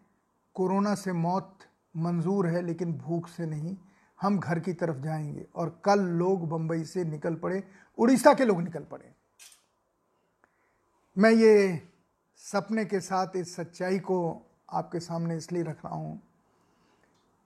कोरोना 0.56 0.96
से 0.96 1.14
मौत 1.14 1.60
मंजूर 1.98 2.48
है, 2.48 2.62
लेकिन 2.62 2.94
भूख 2.94 3.28
से 3.28 3.46
नहीं। 3.46 3.76
हम 4.20 4.40
घर 4.40 4.60
की 4.60 4.74
तरफ़ 4.74 4.98
जाएँगे 4.98 5.46
और 5.56 5.82
कल 5.86 6.00
लोग 6.00 6.48
बंबई 6.50 6.84
से 6.84 7.04
निकल 7.04 7.36
पड़े, 7.36 7.64
उड़ीसा 7.98 8.34
के 8.34 8.46
लोग 8.46 8.62
निकल 8.62 8.84
पड़े। 8.84 9.14
मैं 11.18 11.32
ये 11.32 11.82
सपने 12.38 12.86
के 12.86 13.00
साथ 13.00 13.36
इस 13.36 13.56
सच्चाई 13.56 14.00
को 14.00 14.20
आपके 14.72 15.00
सामने 15.00 15.38
इसलिए 15.38 15.64
रख 15.64 15.86
रहा 15.86 15.96
हूँ 15.96 16.29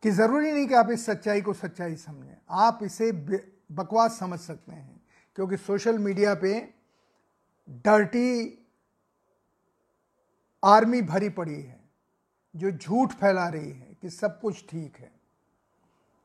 कि 0.03 0.11
ज़रूरी 0.11 0.51
नहीं 0.51 0.67
कि 0.67 0.73
आप 0.73 0.89
इस 0.91 1.05
सच्चाई 1.05 1.41
को 1.41 1.53
सच्चाई 1.53 1.95
समझें। 1.95 2.35
आप 2.51 2.79
इसे 2.83 3.11
बकवास 3.11 4.17
समझ 4.19 4.39
सकते 4.39 4.71
हैं, 4.71 5.01
क्योंकि 5.37 5.57
सोशल 5.57 5.97
मीडिया 5.99 6.33
पे 6.35 6.53
डर्टी 7.85 8.59
आर्मी 10.63 11.01
भरी 11.03 11.29
पड़ी 11.29 11.55
है, 11.55 11.79
जो 12.55 12.71
झूठ 12.71 13.13
फैला 13.13 13.47
रही 13.47 13.69
है 13.69 13.97
कि 14.01 14.09
सब 14.09 14.39
कुछ 14.39 14.63
ठीक 14.69 14.97
है। 14.99 15.11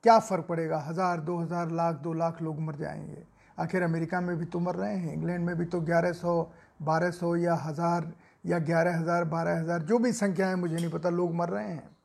क्या 0.05 0.19
फ़र्क 0.19 0.47
पड़ेगा? 0.49 0.79
हज़ार, 0.79 1.21
दो 1.21 1.37
हज़ार, 1.37 1.71
लाख, 1.71 1.95
दो 1.97 2.13
लाख 2.13 2.41
लोग 2.43 2.61
मर 2.61 2.77
जाएँगे। 2.77 3.23
आखिर 3.59 3.83
अमेरिका 3.83 4.21
में 4.21 4.37
भी 4.37 4.45
तो 4.45 4.59
मर 4.61 4.75
रहे 4.75 4.97
हैं, 4.97 5.13
इंग्लैंड 5.13 5.45
में 5.47 5.57
भी 5.57 5.65
तो 5.65 5.81
ग्यारह 5.81 6.13
सौ, 6.13 6.43
बारह 6.83 7.11
सौ 7.11 7.35
या 7.37 7.55
हज़ार 7.57 8.13
या 8.45 8.59
ग्यारह 8.59 8.99
हज़ार, 8.99 9.25
बारह 9.27 9.61
हज़ार, 9.61 9.83
जो 9.83 9.99
भी 9.99 10.13
संख्या 10.13 10.49
है, 10.49 10.57
मुझे 10.57 10.75
नहीं 10.75 10.91
पता, 10.91 11.09
लोग 11.11 11.35
मर 11.35 11.49
रहे 11.49 11.69
हैं। 11.69 11.98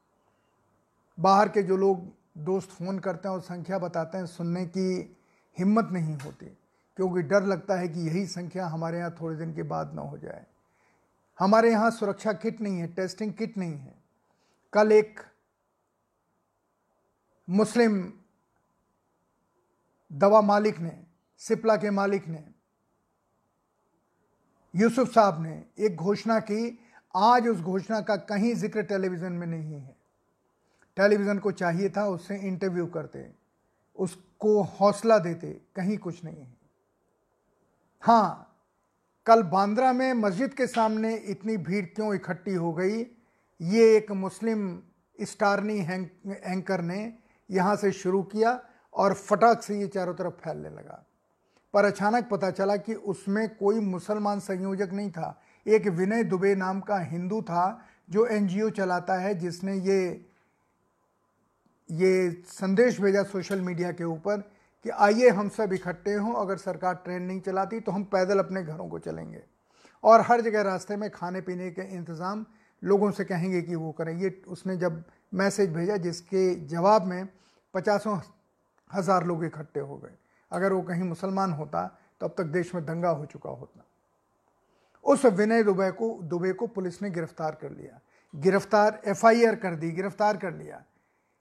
बाहर 1.17 1.49
के 1.49 1.63
जो 1.63 1.77
लोग 1.77 2.05
दोस्त 2.43 2.69
फ़ोन 2.69 2.99
करते 2.99 3.27
हैं 3.27 3.35
और 3.35 3.41
संख्या 3.41 3.77
बताते 3.79 4.17
हैं, 4.17 4.25
सुनने 4.25 4.65
की 4.67 5.17
हिम्मत 5.57 5.89
नहीं 5.91 6.15
होती, 6.15 6.45
क्योंकि 6.97 7.21
डर 7.23 7.43
लगता 7.43 7.75
है 7.79 7.87
कि 7.87 8.07
यही 8.07 8.25
संख्या 8.27 8.67
हमारे 8.67 8.97
यहाँ 8.97 9.15
थोड़े 9.21 9.35
दिन 9.35 9.53
के 9.55 9.63
बाद 9.63 9.93
ना 9.95 10.01
हो 10.01 10.17
जाए। 10.17 10.45
हमारे 11.39 11.71
यहाँ 11.71 11.91
सुरक्षा 11.91 12.33
किट 12.33 12.61
नहीं 12.61 12.79
है, 12.79 12.87
टेस्टिंग 12.87 13.33
किट 13.33 13.57
नहीं 13.57 13.77
है। 13.77 13.95
कल 14.73 14.91
एक 14.91 15.19
मुस्लिम 17.47 18.01
दवा 20.11 20.41
मालिक 20.41 20.79
ने, 20.79 20.97
सिप्ला 21.41 21.75
के 21.77 21.89
मालिक 21.91 22.27
ने, 22.27 22.43
यूसुफ 24.73 25.13
साहब 25.13 25.41
ने 25.41 25.63
एक 25.79 25.95
घोषणा 25.95 26.39
की, 26.41 26.79
आज 27.13 27.47
उस 27.47 27.59
घोषणा 27.59 27.99
का 28.01 28.15
कहीं 28.15 28.53
ज़िक्र 28.55 28.81
टेलीविज़न 28.83 29.31
में 29.31 29.47
नहीं 29.47 29.73
है। 29.73 29.95
टेलीविज़न 30.97 31.39
को 31.39 31.51
चाहिए 31.53 31.89
था, 31.89 32.05
उससे 32.05 32.35
इंटरव्यू 32.37 32.85
करते 32.87 33.25
उसको 33.97 34.61
हौसला 34.79 35.17
देते, 35.19 35.47
कहीं 35.75 35.97
कुछ 35.97 36.23
नहीं 36.23 36.35
है। 36.35 36.53
हाँ 38.03 38.49
कल 39.27 39.41
बांद्रा 39.43 39.91
में 39.93 40.13
मस्जिद 40.13 40.53
के 40.53 40.67
सामने 40.67 41.15
इतनी 41.15 41.57
भीड़ 41.59 41.85
क्यों 41.85 42.13
इकट्ठी 42.15 42.53
हो 42.53 42.71
गई? 42.73 42.99
ये 43.61 43.95
एक 43.97 44.11
मुस्लिम 44.11 44.81
स्टारनी 45.19 45.77
एंकर 45.79 46.81
ने 46.81 47.13
यहाँ 47.49 47.75
से 47.75 47.91
शुरू 47.91 48.21
किया 48.23 48.59
और 48.93 49.13
फटाक 49.13 49.61
से 49.63 49.79
ये 49.79 49.87
चारों 49.87 50.13
तरफ़ 50.13 50.33
फैलने 50.43 50.69
लगा। 50.69 51.03
पर 51.73 51.85
अचानक 51.85 52.27
पता 52.29 52.49
चला 52.51 52.75
कि 52.77 52.93
उसमें 52.93 53.47
कोई 53.55 53.79
मुसलमान 53.79 54.39
संयोजक 54.39 54.89
नहीं 54.93 55.11
था। 55.11 55.39
एक 55.65 55.87
विनय 55.89 56.23
दुबे 56.23 56.53
नाम 56.55 56.79
का 56.81 56.99
हिंदू 57.01 57.41
था 57.41 57.85
जो 58.09 58.25
एनजीओ 58.27 58.69
चलाता 58.71 59.19
है, 59.19 59.33
जिसने 59.35 59.75
ये 59.75 60.25
ये 61.89 62.31
संदेश 62.47 62.99
भेजा 63.01 63.23
सोशल 63.25 63.61
मीडिया 63.61 63.91
के 63.91 64.03
ऊपर 64.05 64.37
कि 64.85 64.89
आइए 64.89 65.29
हम 65.29 65.49
सब 65.49 65.73
इकट्ठे 65.73 66.13
हों, 66.13 66.33
अगर 66.35 66.57
सरकार 66.57 66.95
ट्रेन 66.95 67.21
नहीं 67.23 67.41
चलाती 67.41 67.79
तो 67.79 67.91
हम 67.91 68.03
पैदल 68.05 68.39
अपने 68.39 68.63
घरों 68.63 68.87
को 68.89 68.99
चलेंगे। 68.99 69.43
और 70.03 70.21
हर 70.21 70.41
जगह 70.41 70.61
रास्ते 70.61 70.95
में 70.95 71.09
खाने 71.11 71.41
पीने 71.41 71.69
के 71.71 71.81
इंतज़ाम 71.95 72.45
लोगों 72.81 73.11
से 73.11 73.23
कहेंगे 73.25 73.61
कि 73.61 73.75
वो 73.75 73.91
करें। 73.91 74.13
ये 74.13 74.41
उसने 74.47 74.75
जब 74.77 75.03
मैसेज 75.33 75.69
भेजा 75.73 75.97
जिसके 75.99 76.53
जवाब 76.67 77.05
में 77.05 77.27
पचासों 77.73 78.17
हज़ार 78.91 79.25
लोग 79.25 79.43
इकट्ठे 79.45 79.79
हो 79.79 79.97
गए। 79.97 80.15
अगर 80.51 80.73
वो 80.73 80.81
कहीं 80.83 81.03
मुसलमान 81.03 81.51
होता 81.53 81.85
तो 82.21 82.27
अब 82.27 82.33
तक 82.37 82.43
देश 82.51 82.73
में 82.75 82.85
दंगा 82.85 83.09
हो 83.09 83.25
चुका 83.25 83.49
होता। 83.49 83.85
उस 85.05 85.25
विनय 85.27 85.63
दुबे 85.63 85.89
को 85.91 86.17
दुबे 86.23 86.51
को 86.53 86.67
पुलिस 86.69 87.01
ने 87.01 87.09
गिरफ़्तार 87.11 87.57
कर 87.61 87.71
लिया। 87.71 87.99
गिरफ़्तार, 88.33 89.01
एफआईआर 89.05 89.55
कर 89.55 89.75
दी, 89.75 89.91
गिरफ़्तार 89.91 90.37
कर 90.37 90.53
लिया। 90.53 90.83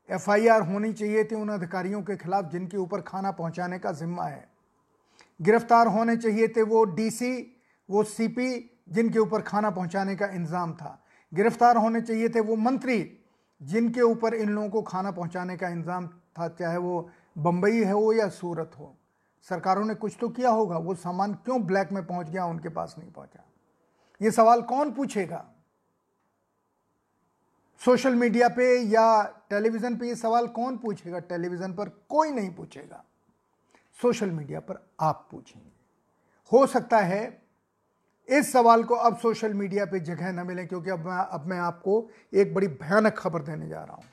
एफआईआर 0.09 0.63
होनी 0.63 0.93
चाहिए 0.93 1.25
थी 1.25 1.35
उन 1.35 1.49
अधिकारियों 1.49 2.03
के 2.03 2.17
खिलाफ 2.17 2.51
जिनके 2.51 2.77
ऊपर 2.77 3.01
खाना 3.01 3.31
पहुँचाने 3.31 3.79
का 3.79 3.93
जिम्मा 3.93 4.25
है। 4.25 4.49
गिरफ़्तार 5.41 5.87
होने 5.87 6.17
चाहिए 6.17 6.49
थे 6.49 6.63
वो 6.63 6.85
डीसी, 6.85 7.63
वो 7.89 8.03
सीपी, 8.05 8.71
जिनके 8.89 9.19
ऊपर 9.19 9.43
खाना 9.43 9.71
पहुँचाने 9.71 10.17
का 10.17 10.27
इंतज़ाम 10.27 10.73
था। 10.73 10.99
गिरफ़्तार 11.33 11.77
होने 11.77 12.01
चाहिए 12.01 12.29
थे 12.29 12.41
वो 12.41 12.57
मंत्री, 12.57 13.19
जिनके 13.61 14.01
ऊपर 14.01 14.35
इन 14.35 14.49
लोगों 14.49 14.69
को 14.69 14.83
खाना 14.83 15.11
पहुँचाने 15.11 15.57
का 15.57 15.69
इंतज़ाम 15.69 16.07
था, 16.07 16.49
चाहे 16.49 16.77
वो 16.77 17.09
बम्बई 17.39 17.83
है 17.85 17.93
हो 17.93 18.13
या 18.13 18.29
सूरत 18.29 18.71
हो। 18.79 18.97
सरकारों 19.43 19.85
ने 19.85 19.95
कुछ 19.95 20.17
तो 20.21 20.29
किया 20.29 20.51
होगा, 20.51 20.77
वो 20.77 20.95
सामान 20.95 21.35
क्यों 21.35 21.63
ब्लैक 21.63 21.93
में 21.93 22.07
पहुँच 22.07 22.29
गया, 22.29 22.45
उनके 22.45 22.69
पास 22.69 22.95
नहीं 22.99 23.11
पहुँचा? 23.11 23.45
ये 24.21 24.31
सवाल 24.31 24.63
कौन 24.63 24.93
पूछेगा? 24.93 25.45
सोशल 27.83 28.15
मीडिया 28.15 28.49
पे 28.49 28.65
या 28.83 29.23
टेलीविज़न 29.51 29.97
पे 29.97 30.09
ये 30.09 30.15
सवाल 30.17 30.47
कौन 30.49 30.77
पूछेगा? 30.79 31.19
टेलीविज़न 31.21 31.73
पर 31.73 31.89
कोई 32.09 32.31
नहीं 32.31 32.51
पूछेगा। 32.55 33.03
सोशल 33.99 34.31
मीडिया 34.31 34.61
पर 34.61 34.87
आप 35.01 35.27
पूछेंगे। 35.31 35.71
हो 36.53 36.67
सकता 36.67 36.99
है 36.99 37.43
इस 38.29 38.53
सवाल 38.53 38.85
को 38.85 38.95
अब 38.95 39.17
सोशल 39.19 39.55
मीडिया 39.55 39.85
पे 39.85 40.01
जगह 40.01 40.33
न 40.33 40.47
मिले, 40.47 40.67
क्योंकि 40.67 40.91
अब 40.91 41.07
मैं 41.07 41.17
अब 41.17 41.47
मैं 41.47 41.59
आपको 41.59 42.09
एक 42.35 42.55
बड़ी 42.55 42.67
भयानक 42.69 43.17
खबर 43.19 43.43
देने 43.43 43.69
जा 43.69 43.83
रहा 43.83 43.95
हूँ। 43.95 44.05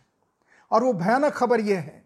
और 0.72 0.84
वो 0.84 0.94
भयानक 0.94 1.34
खबर 1.34 1.62
यह 1.62 1.80
है 1.80 2.04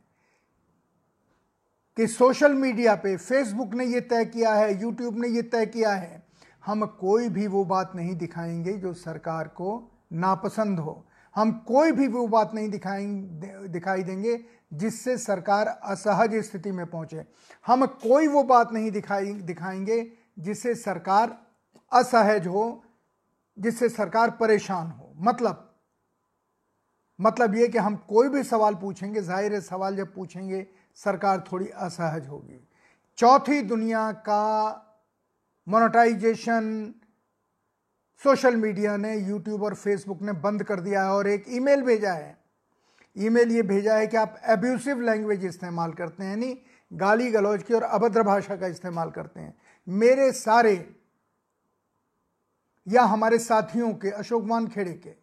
कि 1.97 2.07
सोशल 2.07 2.53
मीडिया 2.53 2.95
पे 2.95 3.15
फेसबुक 3.17 3.73
ने 3.73 3.85
यह 3.85 3.99
तय 3.99 4.25
किया 4.25 4.53
है 4.53 4.81
यूट्यूब 4.81 5.19
ने 5.19 5.27
यह 5.27 5.49
तय 5.51 5.65
किया 5.65 5.93
है, 5.93 6.23
हम 6.63 6.85
कोई 6.99 7.29
भी 7.29 7.47
वो 7.47 7.63
बात 7.65 7.91
नहीं 7.95 8.15
दिखाएँगे 8.15 8.73
जो 8.73 8.93
सरकार 8.93 9.47
को 9.47 9.81
नापसंद 10.13 10.79
हो। 10.79 11.03
हम 11.35 11.51
कोई 11.67 11.91
भी 11.91 12.07
वो 12.07 12.27
बात 12.27 12.53
नहीं 12.53 12.69
दिखाएँगे 12.69 13.67
दिखाई 13.67 14.03
देंगे 14.03 14.37
जिससे 14.73 15.17
सरकार 15.17 15.67
असहज 15.67 16.35
स्थिति 16.35 16.71
में 16.71 16.85
पहुँचे। 16.85 17.25
हम 17.67 17.85
कोई 17.85 18.27
वो 18.27 18.43
बात 18.43 18.71
नहीं 18.73 18.91
दिखाई, 18.91 19.33
दिखाएँगे 19.33 20.11
जिससे 20.39 20.75
सरकार 20.75 21.37
असहज 21.91 22.47
हो, 22.47 22.83
जिससे 23.57 23.89
सरकार 23.89 24.31
परेशान 24.31 24.87
हो। 24.87 25.13
मतलब 25.17 25.69
मतलब 27.19 27.55
ये 27.55 27.67
कि 27.67 27.77
हम 27.77 27.95
कोई 27.95 28.29
भी 28.29 28.43
सवाल 28.43 28.75
पूछेंगे, 28.75 29.21
ज़ाहिर 29.21 29.53
है 29.53 29.61
सवाल 29.61 29.95
जब 29.95 30.13
पूछेंगे, 30.13 30.67
सरकार 30.95 31.43
थोड़ी 31.51 31.67
असहज 31.67 32.27
होगी। 32.27 32.67
चौथी 33.17 33.61
दुनिया 33.61 34.11
का 34.11 34.45
मोनेटाइजेशन 35.67 36.93
सोशल 38.23 38.55
मीडिया 38.55 38.95
ने, 38.97 39.15
यूट्यूब 39.17 39.63
और 39.63 39.73
फेसबुक 39.75 40.21
ने 40.21 40.31
बंद 40.31 40.63
कर 40.63 40.79
दिया 40.79 41.03
है 41.03 41.09
और 41.09 41.27
एक 41.27 41.45
ईमेल 41.49 41.81
भेजा 41.81 42.13
है। 42.13 42.37
ईमेल 43.15 43.51
ये 43.51 43.61
भेजा 43.61 43.95
है 43.95 44.07
कि 44.07 44.17
आप 44.17 44.39
एब्यूसिव 44.45 45.01
लैंग्वेज 45.01 45.45
इस्तेमाल 45.45 45.93
करते 45.93 46.23
हैं, 46.23 46.29
यानी 46.29 46.57
गाली 46.91 47.29
गलौज 47.31 47.63
की 47.63 47.73
और 47.73 47.83
अभद्र 47.83 48.23
भाषा 48.23 48.55
का 48.55 48.67
इस्तेमाल 48.67 49.09
करते 49.11 49.39
हैं। 49.39 49.55
मेरे 49.87 50.31
सारे 50.31 50.73
या 52.87 53.03
हमारे 53.03 53.39
साथियों 53.39 53.93
के 53.93 54.09
अशोकमान 54.11 54.67
खेड़े 54.67 54.93
के, 54.93 55.13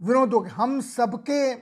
विनोदों 0.00 0.40
के, 0.40 0.48
हम 0.48 0.80
सबके 0.80 1.54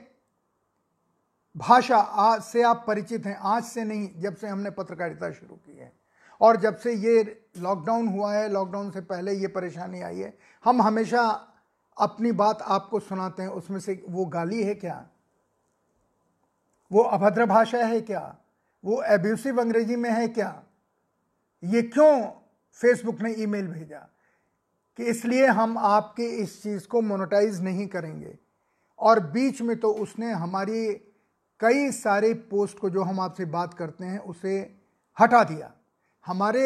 भाषा 1.55 1.97
आज 1.97 2.41
से 2.43 2.61
आप 2.63 2.83
परिचित 2.87 3.25
हैं। 3.25 3.35
आज 3.35 3.63
से 3.63 3.83
नहीं, 3.83 4.09
जब 4.21 4.35
से 4.35 4.47
हमने 4.47 4.69
पत्रकारिता 4.69 5.31
शुरू 5.31 5.55
की 5.55 5.77
है। 5.77 5.98
और 6.41 6.57
जब 6.57 6.77
से 6.77 6.93
ये 6.93 7.45
लॉकडाउन 7.57 8.07
हुआ 8.07 8.33
है 8.33 8.49
लॉकडाउन 8.49 8.91
से 8.91 9.01
पहले 9.01 9.33
ये 9.33 9.47
परेशानी 9.47 10.01
आई 10.01 10.19
है, 10.19 10.37
हम 10.65 10.81
हमेशा 10.81 11.47
अपनी 11.97 12.31
बात 12.31 12.61
आपको 12.61 12.99
सुनाते 12.99 13.43
हैं, 13.43 13.49
उसमें 13.49 13.79
से 13.79 14.05
वो 14.09 14.25
गाली 14.25 14.63
है 14.63 14.75
क्या? 14.75 15.07
वो 16.91 17.03
अभद्र 17.03 17.45
भाषा 17.45 17.85
है 17.85 18.01
क्या? 18.01 18.37
वो 18.85 19.03
एब्यूसिव 19.03 19.61
अंग्रेज़ी 19.61 19.95
में 19.95 20.11
है 20.11 20.27
क्या? 20.27 20.63
ये 21.63 21.81
क्यों 21.81 22.27
फेसबुक 22.73 23.21
ने 23.21 23.33
ईमेल 23.33 23.67
भेजा? 23.67 24.09
कि 24.97 25.03
इसलिए 25.03 25.45
हम 25.45 25.77
आपके 25.77 26.23
इस 26.23 26.63
चीज़ 26.63 26.87
को 26.87 27.01
मोनोटाइज 27.01 27.61
नहीं 27.61 27.87
करेंगे। 27.87 28.37
और 28.99 29.19
बीच 29.19 29.61
में 29.61 29.79
तो 29.79 29.93
उसने 29.93 30.31
हमारी 30.31 30.93
कई 31.59 31.91
सारे 31.91 32.33
पोस्ट 32.33 32.79
को 32.79 32.89
जो 32.89 33.01
हम 33.01 33.19
आपसे 33.19 33.45
बात 33.45 33.73
करते 33.73 34.05
हैं, 34.05 34.19
उसे 34.19 34.81
हटा 35.19 35.43
दिया। 35.43 35.71
हमारे 36.27 36.65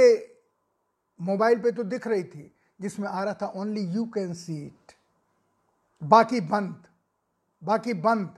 मोबाइल 1.20 1.60
पे 1.62 1.72
तो 1.72 1.84
दिख 1.86 2.08
रही 2.08 2.24
थी, 2.24 2.52
जिसमें 2.80 3.08
आ 3.10 3.24
रहा 3.24 3.34
था 3.34 3.52
only 3.56 3.86
you 3.88 4.06
can 4.14 4.34
see 4.34 4.56
it 4.58 4.92
बाकी 6.02 6.40
बंद 6.42 6.84
बाकी 7.62 7.94
बंद। 7.96 8.34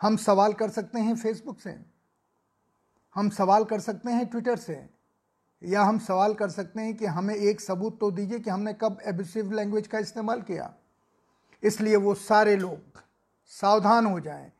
हम 0.00 0.16
सवाल 0.16 0.52
कर 0.52 0.70
सकते 0.70 1.00
हैं 1.00 1.14
फेसबुक 1.16 1.60
से, 1.60 1.74
हम 3.16 3.30
सवाल 3.30 3.64
कर 3.64 3.80
सकते 3.80 4.10
हैं 4.10 4.26
ट्विटर 4.26 4.56
से, 4.58 4.74
या 5.62 5.82
हम 5.82 5.98
सवाल 5.98 6.34
कर 6.34 6.50
सकते 6.50 6.80
हैं 6.80 6.94
कि 6.96 7.06
हमें 7.06 7.34
एक 7.34 7.60
सबूत 7.60 7.98
तो 8.00 8.10
दीजिए 8.10 8.38
कि 8.38 8.50
हमने 8.50 8.72
कब 8.74 8.98
एबिसिव 9.06 9.52
लैंग्वेज 9.52 9.86
का 9.86 9.98
इस्तेमाल 9.98 10.42
किया। 10.42 10.72
इसलिए 11.62 11.96
वो 11.96 12.14
सारे 12.14 12.56
लोग 12.56 13.00
सावधान 13.52 14.06
हो 14.06 14.18
जाएँ। 14.20 14.50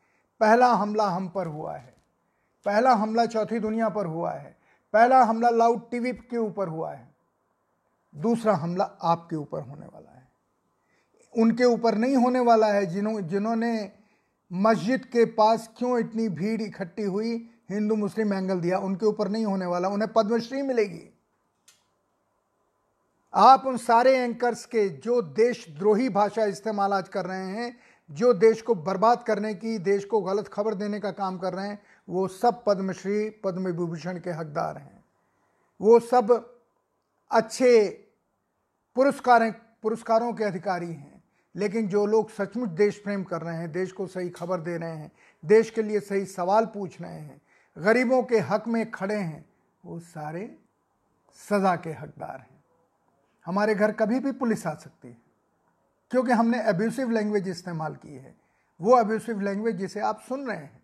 पहला 0.41 0.73
हमला 0.73 1.09
हम 1.09 1.29
पर 1.29 1.47
हुआ 1.47 1.77
है। 1.77 1.95
पहला 2.65 2.95
हमला 2.95 3.27
चौथी 3.27 3.59
दुनिया 3.59 3.89
पर 3.89 4.07
हुआ 4.07 4.33
है। 4.33 4.57
पहला 4.93 5.23
हमला 5.23 5.51
लाउड 5.51 5.91
टीवी 5.91 6.13
के 6.13 6.37
ऊपर 6.37 6.69
हुआ 6.69 6.93
है। 6.93 7.15
दूसरा 8.15 8.55
हमला 8.55 8.85
आपके 8.85 9.37
ऊपर 9.37 9.61
होने 9.61 9.87
वाला 9.87 10.11
है। 10.11 10.29
उनके 11.39 11.65
ऊपर 11.65 11.95
नहीं 11.95 12.17
होने 12.17 12.41
वाला 12.41 12.67
है 12.67 12.87
जिन्हों 12.87 13.21
जिन्होंने 13.21 13.93
मस्जिद 14.53 15.05
के 15.05 15.25
पास 15.25 15.71
क्यों 15.79 15.99
इतनी 15.99 16.29
भीड़ 16.29 16.63
इकट्ठी 16.63 17.03
हुई? 17.03 17.51
हिंदू, 17.71 17.95
मुस्लिम, 17.95 18.35
एंगल 18.35 18.61
दिया। 18.61 18.79
उनके 18.79 19.07
ऊपर 19.07 19.29
नहीं 19.29 19.45
होने 19.45 19.67
वाला। 19.67 19.89
उन्हें 19.89 20.13
पद्मश्री 20.13 20.63
मिलेगी। 20.63 21.19
आप 23.35 23.67
उन 23.67 23.77
सारे 23.77 24.19
एंकर्स 24.19 24.65
के 24.65 24.89
जो 24.89 25.23
देशद्रोही 25.23 26.09
भाषा 26.09 26.45
इस्तेमाल 26.45 26.93
आज 26.93 27.09
कर 27.09 27.25
रहे 27.25 27.47
हैं, 27.47 27.79
जो 28.11 28.33
देश 28.33 28.63
को 28.63 28.75
बर्बाद 28.75 29.23
करने 29.23 29.55
की, 29.55 29.79
देश 29.79 30.05
को 30.05 30.21
गलत 30.21 30.49
खबर 30.49 30.75
देने 30.75 31.01
का 31.01 31.11
काम 31.11 31.39
कर 31.39 31.53
रहे 31.53 31.69
हैं 31.69 31.83
वो 32.09 32.29
सब 32.29 32.65
पद्मश्री 32.65 33.31
पद्म 33.31 33.67
विभूषण 33.67 34.21
के 34.21 34.31
हकदार 34.31 34.77
हैं। 34.77 35.05
वो 35.81 36.01
सब 36.01 36.57
अच्छे 37.31 37.89
पुरस्कार, 38.95 39.51
पुरस्कारों 39.83 40.33
के 40.33 40.45
अधिकारी 40.45 40.93
हैं। 40.93 41.23
लेकिन 41.57 41.89
जो 41.89 42.07
लोग 42.07 42.31
सचमुच 42.31 42.69
देश 42.69 42.99
प्रेम 42.99 43.25
कर 43.25 43.43
रहे 43.43 43.57
हैं, 43.57 43.73
देश 43.73 43.93
को 43.93 44.07
सही 44.07 44.31
खबर 44.31 44.61
दे 44.61 44.77
रहे 44.79 44.97
हैं, 44.97 45.13
देश 45.45 45.71
के 45.71 45.83
लिए 45.83 46.01
सही 46.01 46.27
सवाल 46.27 46.67
पूछ 46.67 47.01
रहे 47.01 47.13
हैं, 47.13 47.41
गरीबों 47.79 48.23
के 48.23 48.39
हक 48.39 48.69
में 48.69 48.91
खड़े 48.91 49.15
हैं, 49.15 49.45
वो 49.85 49.99
सारे 50.01 50.59
सज़ा 51.35 51.77
के 51.77 51.91
हकदार 51.91 52.39
हैं। 52.41 52.65
हमारे 53.47 53.75
घर 53.75 53.93
कभी 53.93 54.21
भी 54.21 54.33
पुलिस 54.33 54.67
आ 54.67 54.75
सकती 54.75 55.09
है, 55.09 55.17
क्योंकि 56.11 56.33
हमने 56.33 56.63
एब्यूसिव 56.63 57.11
लैंग्वेज 57.11 57.49
इस्तेमाल 57.49 57.95
की 57.95 58.15
है। 58.15 58.35
वो 58.81 59.01
एब्यूसिव 59.01 59.41
लैंग्वेज 59.41 59.77
जिसे 59.77 60.01
आप 60.01 60.21
सुन 60.21 60.47
रहे 60.47 60.57
हैं 60.57 60.82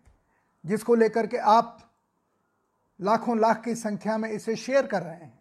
जिसको 0.65 0.95
लेकर 0.95 1.27
के 1.27 1.37
आप 1.37 1.77
लाखों 3.01 3.39
लाख 3.39 3.63
की 3.63 3.75
संख्या 3.75 4.17
में 4.17 4.29
इसे 4.29 4.55
शेयर 4.55 4.87
कर 4.87 5.01
रहे 5.01 5.15
हैं। 5.15 5.39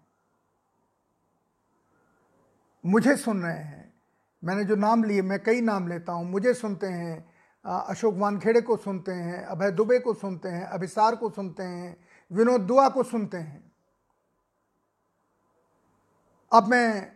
मुझे 2.86 3.16
सुन 3.16 3.42
रहे 3.42 3.58
हैं। 3.58 3.94
मैंने 4.44 4.64
जो 4.64 4.76
नाम 4.76 5.04
लिए, 5.04 5.22
मैं 5.22 5.42
कई 5.42 5.60
नाम 5.60 5.88
लेता 5.88 6.12
हूँ। 6.12 6.30
मुझे 6.30 6.54
सुनते 6.54 6.86
हैं 6.86 7.38
अशोक 7.64 8.14
वानखेड़े 8.14 8.60
को 8.60 8.76
सुनते 8.76 9.12
हैं, 9.12 9.44
अभय 9.44 9.70
दुबे 9.70 9.98
को 9.98 10.14
सुनते 10.14 10.48
हैं, 10.48 10.64
अभिसार 10.64 11.16
को 11.16 11.30
सुनते 11.30 11.62
हैं, 11.62 11.96
विनोद 12.32 12.60
दुआ 12.60 12.88
को 12.88 13.02
सुनते 13.02 13.36
हैं। 13.36 13.72
अब 16.52 16.66
मैं 16.66 17.12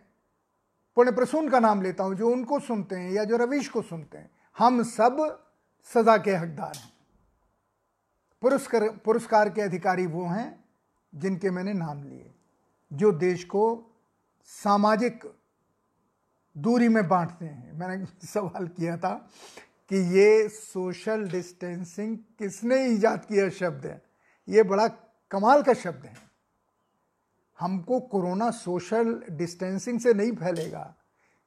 पुण्य 0.97 1.11
प्रसून 1.11 1.49
का 1.49 1.59
नाम 1.59 1.81
लेता 1.81 2.03
हूँ, 2.03 2.15
जो 2.15 2.29
उनको 2.29 2.59
सुनते 2.59 2.95
हैं 2.95 3.11
या 3.11 3.23
जो 3.23 3.37
रवीश 3.37 3.69
को 3.69 3.81
सुनते 3.81 4.17
हैं। 4.17 4.29
हम 4.57 4.83
सब 4.83 5.47
सजा 5.83 6.17
के 6.17 6.35
हकदार 6.35 6.75
हैं। 6.75 6.92
पुरस्कार 8.43 8.89
पुरस्कार 8.89 9.49
के 9.49 9.61
अधिकारी 9.61 10.05
वो 10.05 10.25
हैं 10.25 10.63
जिनके 11.15 11.49
मैंने 11.49 11.73
नाम 11.73 12.03
लिए, 12.03 12.31
जो 12.93 13.11
देश 13.11 13.43
को 13.43 13.91
सामाजिक 14.45 15.19
दूरी 16.57 16.87
में 16.89 17.07
बांटते 17.07 17.45
हैं। 17.45 17.71
मैंने 17.73 18.05
सवाल 18.27 18.67
किया 18.67 18.97
था 18.97 19.13
कि 19.89 19.95
ये 19.95 20.49
सोशल 20.49 21.27
डिस्टेंसिंग 21.27 22.17
किसने 22.17 22.85
ईजाद 22.85 23.25
किया 23.25 23.49
शब्द 23.49 23.85
है? 23.85 24.01
ये 24.49 24.63
बड़ा 24.63 24.87
कमाल 25.31 25.63
का 25.63 25.73
शब्द 25.73 26.05
है। 26.05 26.13
हमको 27.59 27.99
कोरोना 27.99 28.51
सोशल 28.51 29.23
डिस्टेंसिंग 29.31 29.99
से 29.99 30.13
नहीं 30.13 30.31
फैलेगा। 30.31 30.95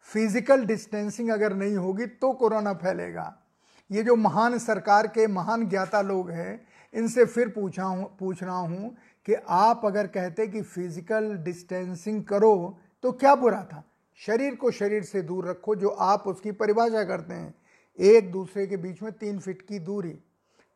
फ़िज़िकल 0.01 0.65
डिस्टेंसिंग 0.65 1.31
अगर 1.31 1.55
नहीं 1.55 1.77
होगी 1.77 2.07
तो 2.07 2.33
कोरोना 2.33 2.73
फैलेगा। 2.73 3.43
ये 3.91 4.03
जो 4.03 4.17
महान 4.17 4.59
सरकार 4.59 5.07
के 5.07 5.27
महान 5.27 5.69
ज्ञाता 5.69 6.01
लोग 6.03 6.31
हैं 6.31 6.67
इनसे 6.97 7.25
फिर 7.25 7.49
पूछा 7.49 7.85
हूँ, 7.85 8.05
पूछ 8.19 8.43
रहा 8.43 8.59
हूँ 8.59 8.97
कि 9.27 9.35
आप 9.49 9.83
अगर 9.85 10.07
कहते 10.07 10.47
कि 10.47 10.63
फ़िज़िकल 10.63 11.37
डिस्टेंसिंग 11.45 12.23
करो 12.25 12.79
तो 13.05 13.13
क्या 13.13 13.35
बुरा 13.35 13.63
था? 13.65 13.83
शरीर 14.21 14.55
को 14.55 14.71
शरीर 14.71 15.03
से 15.03 15.23
दूर 15.23 15.49
रखो, 15.49 15.75
जो 15.77 15.89
आप 15.89 16.27
उसकी 16.27 16.53
परिभाषा 16.53 17.03
करते 17.05 17.35
हैं। 17.35 17.55
एक 17.99 18.31
दूसरे 18.33 18.67
के 18.67 18.77
बीच 18.77 19.03
में 19.03 19.13
तीन 19.13 19.39
फिट 19.39 19.63
की 19.63 19.79
दूरी। 19.79 20.15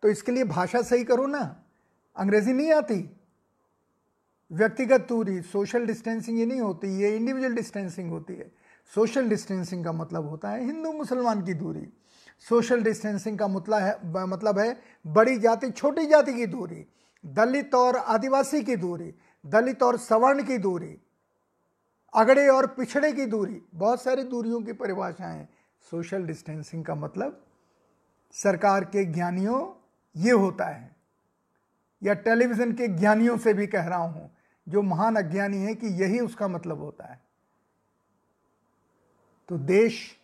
तो 0.03 0.09
इसके 0.09 0.33
लिए 0.33 0.45
भाषा 0.45 0.83
सही 0.83 1.05
करो 1.05 1.27
ना। 1.27 1.41
अंग्रेज़ी 2.17 2.53
नहीं 2.53 2.73
आती। 2.73 2.99
व्यक्तिगत 4.51 5.07
दूरी 5.09 5.41
सोशल 5.43 5.87
डिस्टेंसिंग 5.87 6.39
ये 6.39 6.47
नहीं 6.47 6.61
होती, 6.61 6.89
ये 7.01 7.17
इंडिविजुअल 7.17 7.55
डिस्टेंसिंग 7.55 8.11
होती 8.11 8.35
है। 8.35 8.51
सोशल 8.93 9.29
डिस्टेंसिंग 9.29 9.85
का 9.85 9.93
मतलब 9.93 10.29
होता 10.29 10.51
है 10.51 10.65
हिंदू 10.65 10.93
मुसलमान 10.93 11.43
की 11.43 11.55
दूरी। 11.55 11.87
सोशल 12.41 12.83
डिस्टेंसिंग 12.83 13.39
का 13.39 13.49
मतलब 13.49 13.79
है 13.79 14.27
मतलब 14.27 14.59
है 14.59 14.81
बड़ी 15.07 15.39
जाति, 15.39 15.71
छोटी 15.71 16.07
जाति 16.07 16.35
की 16.35 16.47
दूरी, 16.47 16.87
दलित 17.27 17.75
और 17.75 17.97
आदिवासी 17.97 18.63
की 18.63 18.77
दूरी, 18.77 19.15
दलित 19.47 19.83
और 19.83 19.99
सवर्ण 19.99 20.43
की 20.43 20.59
दूरी, 20.59 20.99
अगड़े 22.15 22.49
और 22.49 22.67
पिछड़े 22.67 23.13
की 23.13 23.27
दूरी, 23.27 23.63
बहुत 23.75 24.03
सारी 24.03 24.23
दूरियों 24.23 24.63
की 24.63 24.73
परिभाषाएँ 24.73 25.49
सोशल 25.91 26.23
डिस्टेंसिंग 26.23 26.85
का 26.85 26.95
मतलब 26.95 27.47
सरकार 28.33 28.85
के 28.85 29.05
ज्ञानियों, 29.05 29.89
ये 30.17 30.31
होता 30.31 30.65
है। 30.65 30.97
या 32.03 32.15
टेलीविज़न 32.15 32.73
के 32.73 32.89
ज्ञानियों 32.89 33.39
से 33.39 33.55
भी 33.55 33.67
कह 33.67 33.85
रहा 33.85 33.99
हूँ, 33.99 34.31
जो 34.69 34.83
महान 34.83 35.17
अज्ञानी 35.17 35.57
है 35.57 35.75
कि 35.75 35.87
यही 35.87 36.21
उसका 36.21 36.49
मतलब 36.49 36.79
होता 36.79 37.05
है। 37.05 37.21
तो 39.49 39.59
देश 39.59 40.20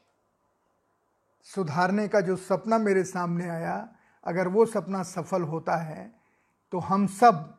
सुधारने 1.46 2.06
का 2.08 2.20
जो 2.20 2.36
सपना 2.36 2.78
मेरे 2.78 3.02
सामने 3.04 3.48
आया, 3.48 3.88
अगर 4.24 4.48
वो 4.48 4.64
सपना 4.66 5.02
सफल 5.02 5.42
होता 5.42 5.76
है 5.76 6.10
तो 6.72 6.78
हम 6.78 7.06
सब, 7.06 7.54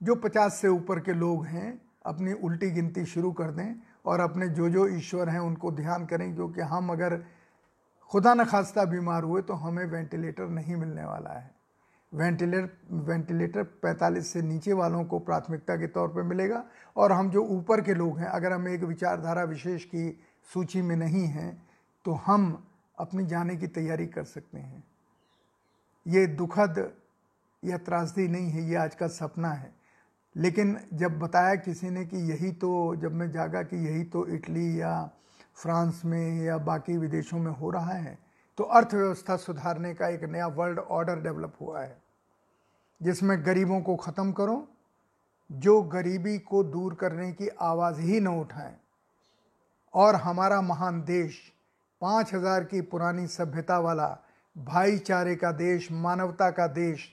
जो 0.00 0.14
पचास 0.14 0.54
से 0.54 0.68
ऊपर 0.68 1.00
के 1.00 1.12
लोग 1.12 1.44
हैं, 1.46 1.80
अपनी 2.06 2.32
उल्टी 2.34 2.70
गिनती 2.70 3.04
शुरू 3.06 3.32
कर 3.32 3.50
दें 3.50 3.74
और 4.04 4.20
अपने 4.20 4.48
जो 4.48 4.68
जो 4.68 4.86
ईश्वर 4.88 5.28
हैं, 5.28 5.40
उनको 5.40 5.70
ध्यान 5.72 6.04
करें, 6.06 6.34
क्योंकि 6.34 6.60
हम 6.62 6.90
अगर 6.92 7.16
खुदा 8.10 8.34
न 8.34 8.44
खास्ता 8.44 8.84
बीमार 8.84 9.22
हुए 9.22 9.42
तो 9.42 9.54
हमें 9.54 9.84
वेंटिलेटर 9.86 10.48
नहीं 10.50 10.76
मिलने 10.76 11.04
वाला 11.04 11.30
है। 11.30 11.50
वेंटिलेटर 12.12 13.04
वेंटिलेटर 13.04 13.64
45 13.82 14.32
से 14.32 14.42
नीचे 14.42 14.72
वालों 14.72 15.04
को 15.04 15.18
प्राथमिकता 15.20 15.76
के 15.76 15.86
तौर 15.88 16.08
पर 16.08 16.22
मिलेगा, 16.22 16.64
और 16.96 17.12
हम 17.12 17.30
जो 17.30 17.42
ऊपर 17.48 17.80
के 17.80 17.94
लोग 17.94 18.18
हैं, 18.18 18.26
अगर 18.26 18.52
हम 18.52 18.68
एक 18.68 18.82
विचारधारा 18.84 19.42
विशेष 19.44 19.84
की 19.84 20.08
सूची 20.50 20.82
में 20.82 20.96
नहीं 20.96 21.26
हैं 21.28 21.63
तो 22.04 22.12
हम 22.26 22.66
अपनी 22.98 23.24
जाने 23.26 23.56
की 23.56 23.66
तैयारी 23.66 24.06
कर 24.06 24.24
सकते 24.24 24.58
हैं। 24.58 24.82
ये 26.06 26.26
दुखद 26.26 26.92
या 27.62 27.78
त्रासदी 27.78 28.26
नहीं 28.28 28.50
है, 28.50 28.68
ये 28.70 28.76
आज 28.76 28.94
का 28.94 29.06
सपना 29.08 29.50
है। 29.50 29.72
लेकिन 30.36 30.78
जब 30.94 31.18
बताया 31.18 31.54
किसी 31.54 31.90
ने 31.90 32.04
कि 32.04 32.16
यही 32.32 32.50
तो 32.52 32.70
जब 32.96 33.12
मैं 33.12 33.30
जागा 33.30 33.62
कि 33.62 33.76
यही 33.86 34.04
तो 34.04 34.26
इटली 34.26 34.80
या 34.80 35.10
फ्रांस 35.54 36.02
में 36.04 36.42
या 36.42 36.58
बाकी 36.58 36.96
विदेशों 36.98 37.38
में 37.38 37.52
हो 37.52 37.70
रहा 37.70 37.92
है 37.92 38.18
तो 38.58 38.64
अर्थव्यवस्था 38.64 39.36
सुधारने 39.36 39.92
का 39.94 40.08
एक 40.08 40.24
नया 40.24 40.46
वर्ल्ड 40.46 40.78
ऑर्डर 40.78 41.20
डेवलप 41.20 41.54
हुआ 41.60 41.80
है, 41.80 41.96
जिसमें 43.00 43.44
गरीबों 43.46 43.80
को 43.80 43.96
ख़त्म 43.96 44.32
करो, 44.32 44.66
जो 45.50 45.80
गरीबी 45.82 46.38
को 46.40 46.62
दूर 46.64 46.94
करने 46.94 47.32
की 47.32 47.48
आवाज़ 47.48 48.00
ही 48.00 48.20
न 48.20 48.28
उठाएँ। 48.40 48.76
और 49.94 50.14
हमारा 50.16 50.60
महान 50.60 51.02
देश 51.02 51.40
पाँच 52.04 52.32
हज़ार 52.34 52.64
की 52.64 52.80
पुरानी 52.82 53.26
सभ्यता 53.26 53.78
वाला 53.78 54.06
भाईचारे 54.56 55.34
का 55.36 55.52
देश, 55.52 55.88
मानवता 55.92 56.50
का 56.50 56.66
देश 56.66 57.08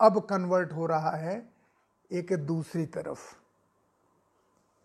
अब 0.00 0.18
कन्वर्ट 0.20 0.72
हो 0.72 0.86
रहा 0.86 1.10
है 1.10 1.36
एक 2.10 2.32
दूसरी 2.46 2.84
तरफ़। 2.86 3.20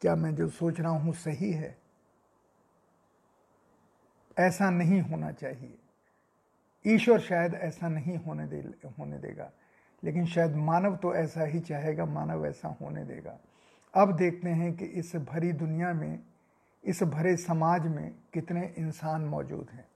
क्या 0.02 0.16
मैं 0.16 0.34
जो 0.36 0.48
सोच 0.50 0.80
रहा 0.80 0.92
हूँ 0.92 1.14
सही 1.16 1.52
है? 1.52 1.76
ऐसा 4.38 4.70
नहीं 4.70 5.02
होना 5.02 5.32
चाहिए। 5.32 5.78
ईश्वर 6.86 7.20
शायद 7.20 7.54
ऐसा 7.54 7.88
नहीं 7.90 8.18
होने 8.18 8.46
दे, 8.48 8.64
होने 9.00 9.18
देगा, 9.18 9.52
लेकिन 10.04 10.26
शायद 10.26 10.56
मानव 10.56 10.96
तो 10.96 11.14
ऐसा 11.16 11.44
ही 11.44 11.60
चाहेगा, 11.60 12.06
मानव 12.06 12.46
ऐसा 12.48 12.76
होने 12.82 13.06
देगा। 13.06 13.38
अब 13.94 14.16
देखते 14.18 14.50
हैं 14.50 14.76
कि 14.78 14.86
इस 14.86 15.16
भरी 15.16 15.52
दुनिया 15.54 15.94
में 15.94 16.20
इस 16.84 17.04
भरे 17.04 17.36
समाज 17.38 17.88
में 17.88 18.16
कितने 18.34 18.74
इंसान 18.78 19.22
मौजूद 19.22 19.70
हैं? 19.74 19.88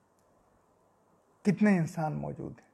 कितने 1.46 1.76
इंसान 1.78 2.14
मौजूद 2.14 2.52
हैं? 2.52 2.72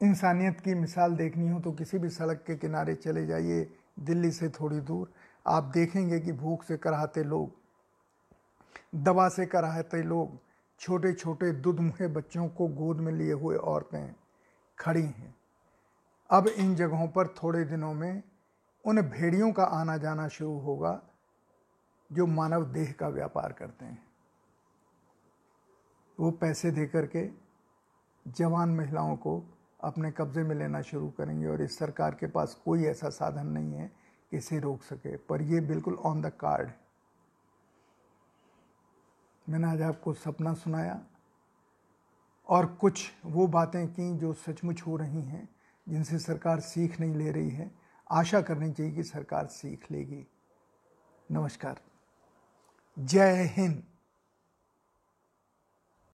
इंसानियत 0.00 0.60
की 0.60 0.74
मिसाल 0.74 1.16
देखनी 1.16 1.48
हो 1.48 1.60
तो 1.60 1.72
किसी 1.72 1.98
भी 1.98 2.08
सड़क 2.08 2.44
के 2.46 2.56
किनारे 2.56 2.94
चले 2.94 3.26
जाइए, 3.26 3.70
दिल्ली 4.00 4.30
से 4.30 4.48
थोड़ी 4.48 4.80
दूर। 4.80 5.12
आप 5.46 5.64
देखेंगे 5.64 6.20
कि 6.20 6.32
भूख 6.32 6.64
से 6.64 6.76
कराहते 6.76 7.24
लोग, 7.24 7.52
दवा 8.94 9.28
से 9.28 9.46
कराहते 9.46 10.02
लोग 10.02 10.38
छोटे 10.80 11.12
छोटे 11.12 11.52
दुध 11.52 11.80
मुहे 11.80 12.06
बच्चों 12.08 12.48
को 12.48 12.68
गोद 12.68 12.96
में 12.96 13.12
लिए 13.12 13.32
हुए 13.32 13.56
औरतें 13.56 14.14
खड़ी 14.78 15.02
हैं। 15.02 15.34
अब 16.30 16.46
इन 16.46 16.74
जगहों 16.74 17.08
पर 17.08 17.28
थोड़े 17.28 17.64
दिनों 17.64 17.94
में 17.94 18.22
उन 18.84 19.00
भेड़ियों 19.02 19.52
का 19.52 19.64
आना 19.64 19.96
जाना 19.96 20.28
शुरू 20.28 20.58
होगा। 20.58 21.00
जो 22.12 22.26
मानव 22.26 22.64
देह 22.64 22.92
का 22.92 23.08
व्यापार 23.08 23.52
करते 23.52 23.84
हैं। 23.84 24.02
वो 26.18 26.30
पैसे 26.30 26.70
दे 26.70 26.86
करके 26.86 27.28
जवान 28.26 28.68
महिलाओं 28.68 29.16
को 29.16 29.42
अपने 29.80 30.10
कब्ज़े 30.10 30.42
में 30.42 30.54
लेना 30.56 30.80
शुरू 30.82 31.08
करेंगे 31.10 31.46
और 31.46 31.62
इस 31.62 31.78
सरकार 31.78 32.14
के 32.14 32.26
पास 32.26 32.54
कोई 32.64 32.84
ऐसा 32.84 33.08
साधन 33.08 33.46
नहीं 33.46 33.72
है 33.72 33.90
कि 34.30 34.36
इसे 34.36 34.58
रोक 34.58 34.82
सके। 34.82 35.16
पर 35.16 35.42
ये 35.42 35.60
बिल्कुल 35.60 35.94
ऑन 35.94 36.20
द 36.22 36.32
कार्ड 36.40 36.70
मैंने 39.48 39.66
आज 39.66 39.82
आपको 39.82 40.12
सपना 40.14 40.54
सुनाया 40.54 41.00
और 42.48 42.66
कुछ 42.66 43.10
वो 43.24 43.46
बातें 43.46 43.86
की 43.88 44.16
जो 44.18 44.32
सचमुच 44.32 44.82
हो 44.82 44.96
रही 44.96 45.22
हैं, 45.22 45.48
जिनसे 45.88 46.18
सरकार 46.18 46.60
सीख 46.60 47.00
नहीं 47.00 47.14
ले 47.14 47.30
रही 47.30 47.50
है। 47.50 47.70
आशा 48.10 48.40
करनी 48.40 48.72
चाहिए 48.72 48.92
कि 48.92 49.02
सरकार 49.02 49.46
सीख 49.46 49.90
लेगी। 49.90 50.26
नमस्कार। 51.30 51.80
जय 52.98 53.52
हिंद। 53.56 53.82